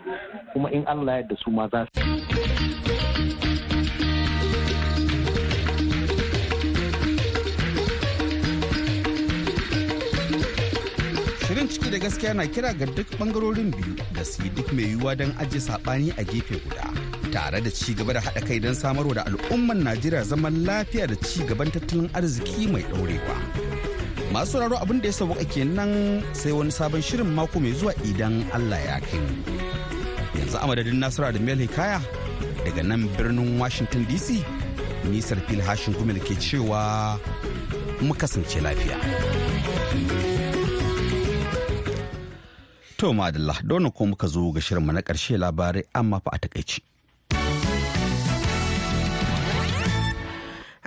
kuma 0.53 0.71
in 0.71 0.87
Allah 0.87 1.21
ya 1.21 1.37
su 1.45 1.51
ma 1.51 1.69
za 1.69 1.87
su 1.95 2.28
Ciki 11.69 11.91
da 11.91 11.99
gaskiya 11.99 12.35
na 12.35 12.47
kira 12.47 12.73
ga 12.73 12.87
duk 12.87 13.07
ɓangarorin 13.19 13.71
biyu 13.77 13.95
da 14.15 14.25
su 14.25 14.43
yi 14.43 14.49
duk 14.57 14.73
mai 14.73 14.85
yiwuwa 14.89 15.17
don 15.19 15.33
ajiye 15.39 15.61
saɓani 15.61 16.11
a 16.17 16.23
gefe 16.25 16.57
guda. 16.65 16.85
Tare 17.33 17.61
da 17.61 17.71
ci 17.71 17.95
gaba 17.95 18.13
da 18.15 18.21
haɗa 18.21 18.41
kai 18.49 18.59
don 18.59 18.75
samarwa 18.75 19.15
da 19.15 19.23
al'umman 19.29 19.85
Najeriya 19.85 20.25
zaman 20.25 20.65
lafiya 20.65 21.07
da 21.07 21.15
ci 21.17 21.45
gaban 21.45 21.71
tattalin 21.71 22.09
arziki 22.15 22.67
mai 22.73 22.83
ɗorewa. 22.89 23.37
Masu 24.33 24.53
sauraro 24.53 24.77
abin 24.81 25.01
da 25.01 25.09
ya 25.09 25.13
sauka 25.13 25.45
kenan 25.45 26.23
sai 26.33 26.53
wani 26.53 26.71
sabon 26.73 27.03
shirin 27.03 27.29
mako 27.35 27.61
mai 27.61 27.73
zuwa 27.73 27.93
idan 28.05 28.45
Allah 28.53 28.81
ya 28.89 28.97
kai. 29.01 29.21
Yanzu 30.41 30.57
a 30.61 30.67
madadin 30.67 30.97
Nasiru 31.01 31.33
da 31.33 31.39
Mel 31.41 31.59
Hikaya 31.59 32.01
daga 32.65 32.83
nan 32.85 33.09
birnin 33.17 33.59
Washington 33.59 34.05
DC, 34.09 34.41
nisar 35.11 35.37
fil 35.49 35.61
hashin 35.61 35.93
gumel 35.95 36.21
ke 36.21 36.33
cewa 36.41 37.19
mu 38.01 38.15
kasance 38.15 38.57
lafiya. 38.61 40.28
To 42.99 43.13
madalla 43.15 43.55
don 43.63 43.91
ko 43.93 44.07
muka 44.07 44.27
zo 44.27 44.51
ga 44.51 44.61
shirinmu 44.61 44.93
na 44.93 45.01
ƙarshe 45.03 45.39
labarai 45.39 45.85
amma 45.95 46.19
fa 46.21 46.31
a 46.35 46.39
takaici. 46.39 46.81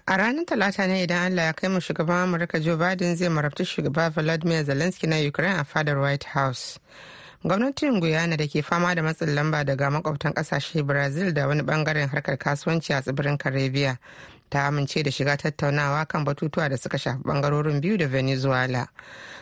A 0.08 0.18
ranar 0.18 0.44
Talata 0.46 0.88
ne 0.88 1.04
idan 1.08 1.32
Allah 1.32 1.44
ya 1.46 1.54
kai 1.54 1.70
mu 1.70 1.80
shugaban 1.80 2.28
Amurka 2.28 2.62
Joe 2.62 2.76
Biden 2.76 3.16
zai 3.16 3.30
marabta 3.30 3.64
shugaba 3.64 4.12
Vladimir 4.12 4.66
Zelensky 4.66 5.08
na 5.08 5.16
Ukraine 5.26 5.60
a 5.60 5.64
fadar 5.64 6.02
White 6.02 6.26
House. 6.26 6.80
Gwamnatin 7.46 8.02
Guyana 8.02 8.36
da 8.36 8.46
ke 8.46 8.62
fama 8.62 8.94
da 8.94 9.02
matsin 9.02 9.34
lamba 9.34 9.64
daga 9.64 9.90
makwabtan 9.90 10.34
ƙasashe 10.34 10.86
Brazil 10.86 11.32
da 11.32 11.48
wani 11.48 11.62
ɓangaren 11.64 12.10
harkar 12.10 12.36
kasuwanci 12.38 12.92
a 12.94 13.02
tsibirin 13.02 13.38
Caribbean 13.40 13.98
ta 14.52 14.68
amince 14.68 15.02
da 15.04 15.10
shiga 15.12 15.38
tattaunawa 15.38 16.06
kan 16.06 16.26
batutuwa 16.26 16.70
da 16.70 16.78
suka 16.78 16.98
shafi 16.98 17.24
ɓangarorin 17.24 17.80
biyu 17.82 17.98
da 17.98 18.08
Venezuela. 18.08 18.88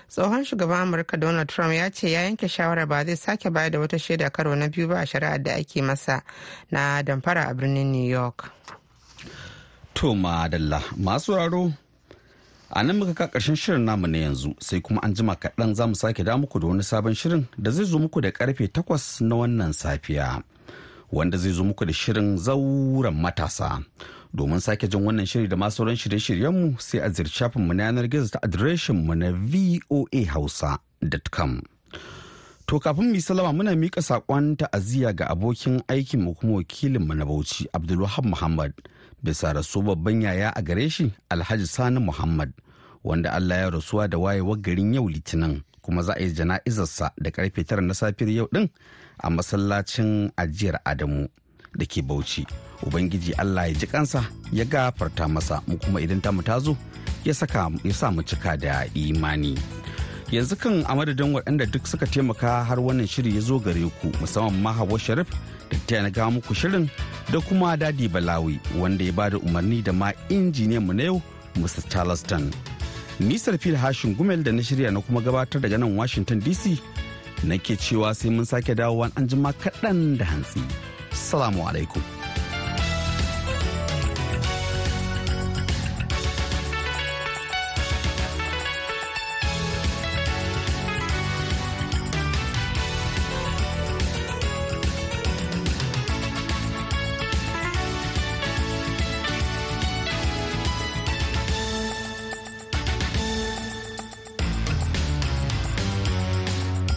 tsohon 0.09 0.43
shugaban 0.45 0.81
amurka 0.81 1.17
donald 1.17 1.47
trump 1.47 1.73
ya 1.73 1.89
ce 1.91 2.11
ya 2.11 2.21
yanke 2.21 2.47
shawarar 2.49 2.85
ba 2.87 3.05
zai 3.05 3.15
sake 3.17 3.49
bayar 3.49 3.71
da 3.71 3.79
wata 3.79 3.99
shaida 3.99 4.29
karo 4.29 4.55
na 4.55 4.67
biyu 4.67 4.87
ba 4.87 4.99
a 4.99 5.05
shari'ar 5.05 5.43
da 5.43 5.53
ake 5.55 5.81
masa 5.81 6.21
na 6.71 7.03
damfara 7.03 7.45
a 7.47 7.53
birnin 7.53 7.91
new 7.91 8.09
york 8.09 8.49
masu 10.97 11.37
a 12.71 12.83
nan 12.83 12.97
muka 12.97 13.13
ka 13.13 13.25
ƙarshen 13.27 13.55
shirin 13.55 13.85
namu 13.85 14.07
na 14.07 14.17
yanzu 14.17 14.53
sai 14.59 14.81
kuma 14.81 14.99
an 15.03 15.13
jima 15.13 15.35
kaɗan 15.35 15.73
za 15.75 15.87
mu 15.87 15.95
sake 15.95 16.23
da 16.23 16.37
muku 16.37 16.59
da 16.59 16.67
wani 16.67 16.83
sabon 16.83 17.13
shirin 17.15 17.45
da 17.57 17.71
zai 17.71 17.85
zo 17.85 17.99
muku 17.99 18.21
da 18.21 18.29
ƙarfe 18.31 18.67
takwas 18.67 19.21
na 19.21 19.35
wannan 19.35 19.73
safiya 19.73 20.41
wanda 21.11 21.37
zai 21.37 21.51
zo 21.53 21.63
muku 21.63 21.85
da 21.85 21.93
shirin 21.93 22.37
zauren 22.37 23.13
matasa 23.21 23.81
domin 24.33 24.59
sake 24.59 24.87
jin 24.87 25.05
wannan 25.05 25.25
shiri 25.25 25.47
da 25.47 25.55
masu 25.55 25.77
sauran 25.77 25.95
shirye-shiryenmu 25.95 26.75
sai 26.79 26.99
a 27.01 27.09
zirci 27.09 27.33
shafinmu 27.37 27.73
na 27.73 27.83
yanar 27.83 28.07
gizo 28.07 28.29
ta 28.33 28.39
adireshinmu 28.41 29.15
na 29.15 29.31
voahausa.com. 29.31 31.61
To 32.69 32.77
kafin 32.79 33.09
mu 33.11 33.21
salama 33.21 33.49
muna 33.53 33.73
mika 33.75 34.01
saƙon 34.01 34.53
ta'aziyya 34.57 35.13
ga 35.17 35.25
abokin 35.33 35.81
aikin 35.89 36.21
mu 36.21 36.35
kuma 36.37 36.53
wakilinmu 36.61 37.13
na 37.17 37.25
Bauchi 37.25 37.65
Abdulwahab 37.73 38.25
Muhammad 38.25 38.73
bisa 39.25 39.53
rasu 39.53 39.81
babban 39.81 40.21
yaya 40.21 40.53
a 40.55 40.61
gare 40.61 40.85
shi 40.89 41.09
Alhaji 41.33 41.65
Sani 41.67 41.99
Muhammad 41.99 42.53
wanda 43.03 43.33
Allah 43.33 43.57
ya 43.57 43.69
rasuwa 43.73 44.07
da 44.07 44.17
wayewar 44.17 44.57
garin 44.61 44.93
yau 44.93 45.09
Litinin 45.09 45.61
kuma 45.81 46.03
za 46.03 46.13
a 46.13 46.21
yi 46.21 46.29
jana'izarsa 46.33 47.09
da 47.17 47.29
ƙarfe 47.31 47.65
tara 47.65 47.81
na 47.81 47.93
safiyar 47.93 48.29
yau 48.31 48.47
din 48.53 48.69
a 49.17 49.29
masallacin 49.29 50.31
ajiyar 50.37 50.77
Adamu. 50.85 51.27
Da 51.77 51.85
ke 51.85 52.01
bauchi. 52.01 52.45
Ubangiji 52.83 53.33
allah 53.37 53.67
ya 53.67 53.73
ji 53.73 53.87
kansa 53.87 54.23
ya 54.53 54.65
gafarta 54.65 55.27
masa 55.27 55.61
mu 55.67 55.77
kuma 55.77 55.99
idan 56.01 56.21
tamu 56.21 56.41
ta 56.43 56.59
zo 56.59 56.77
ya 57.25 57.33
saka 57.33 57.71
ya 57.83 57.93
sa 57.93 58.11
mu 58.11 58.21
cika 58.23 58.57
da 58.57 58.85
imani. 58.93 59.55
Yanzu 60.31 60.55
kan 60.55 60.85
a 60.87 60.95
madadin 60.95 61.33
waɗanda 61.33 61.65
duk 61.71 61.87
suka 61.87 62.05
taimaka 62.07 62.63
har 62.63 62.77
wannan 62.79 63.07
shiri 63.07 63.35
ya 63.35 63.41
zo 63.41 63.59
gare 63.59 63.81
ku 64.01 64.07
musamman 64.21 64.61
ma 64.61 64.71
hawa 64.73 64.99
sharif 64.99 65.27
da 65.69 65.77
ta 65.87 66.01
na 66.01 66.29
muku 66.29 66.53
shirin 66.53 66.89
da 67.31 67.39
kuma 67.41 67.75
daɗi 67.77 68.07
balawi 68.07 68.59
wanda 68.77 69.03
ya 69.03 69.11
ba 69.11 69.29
da 69.29 69.37
umarni 69.37 69.81
da 69.83 69.91
ma 69.93 70.11
injiniyan 70.29 70.85
mu 70.85 70.93
na 70.93 71.03
yau 71.03 71.21
mr 71.57 71.81
charleston. 71.89 72.51
Nisar 73.19 73.57
fil 73.59 73.75
hashin 73.75 74.15
gumel 74.15 74.43
da 74.43 74.51
na 74.51 74.61
shirya 74.61 74.93
na 74.93 75.01
kuma 75.01 75.19
gabatar 75.21 75.59
daga 75.61 75.77
nan 75.79 75.97
washington 75.97 76.39
dc 76.39 76.77
nake 77.43 77.75
cewa 77.75 78.13
sai 78.15 78.29
mun 78.29 78.45
sake 78.45 78.75
dawowa 78.77 79.11
an 79.17 79.27
jima 79.27 79.51
kaɗan 79.53 80.17
da 80.17 80.25
hantsi. 80.25 80.61
Salamu 81.13 81.67
alaikum 81.69 82.01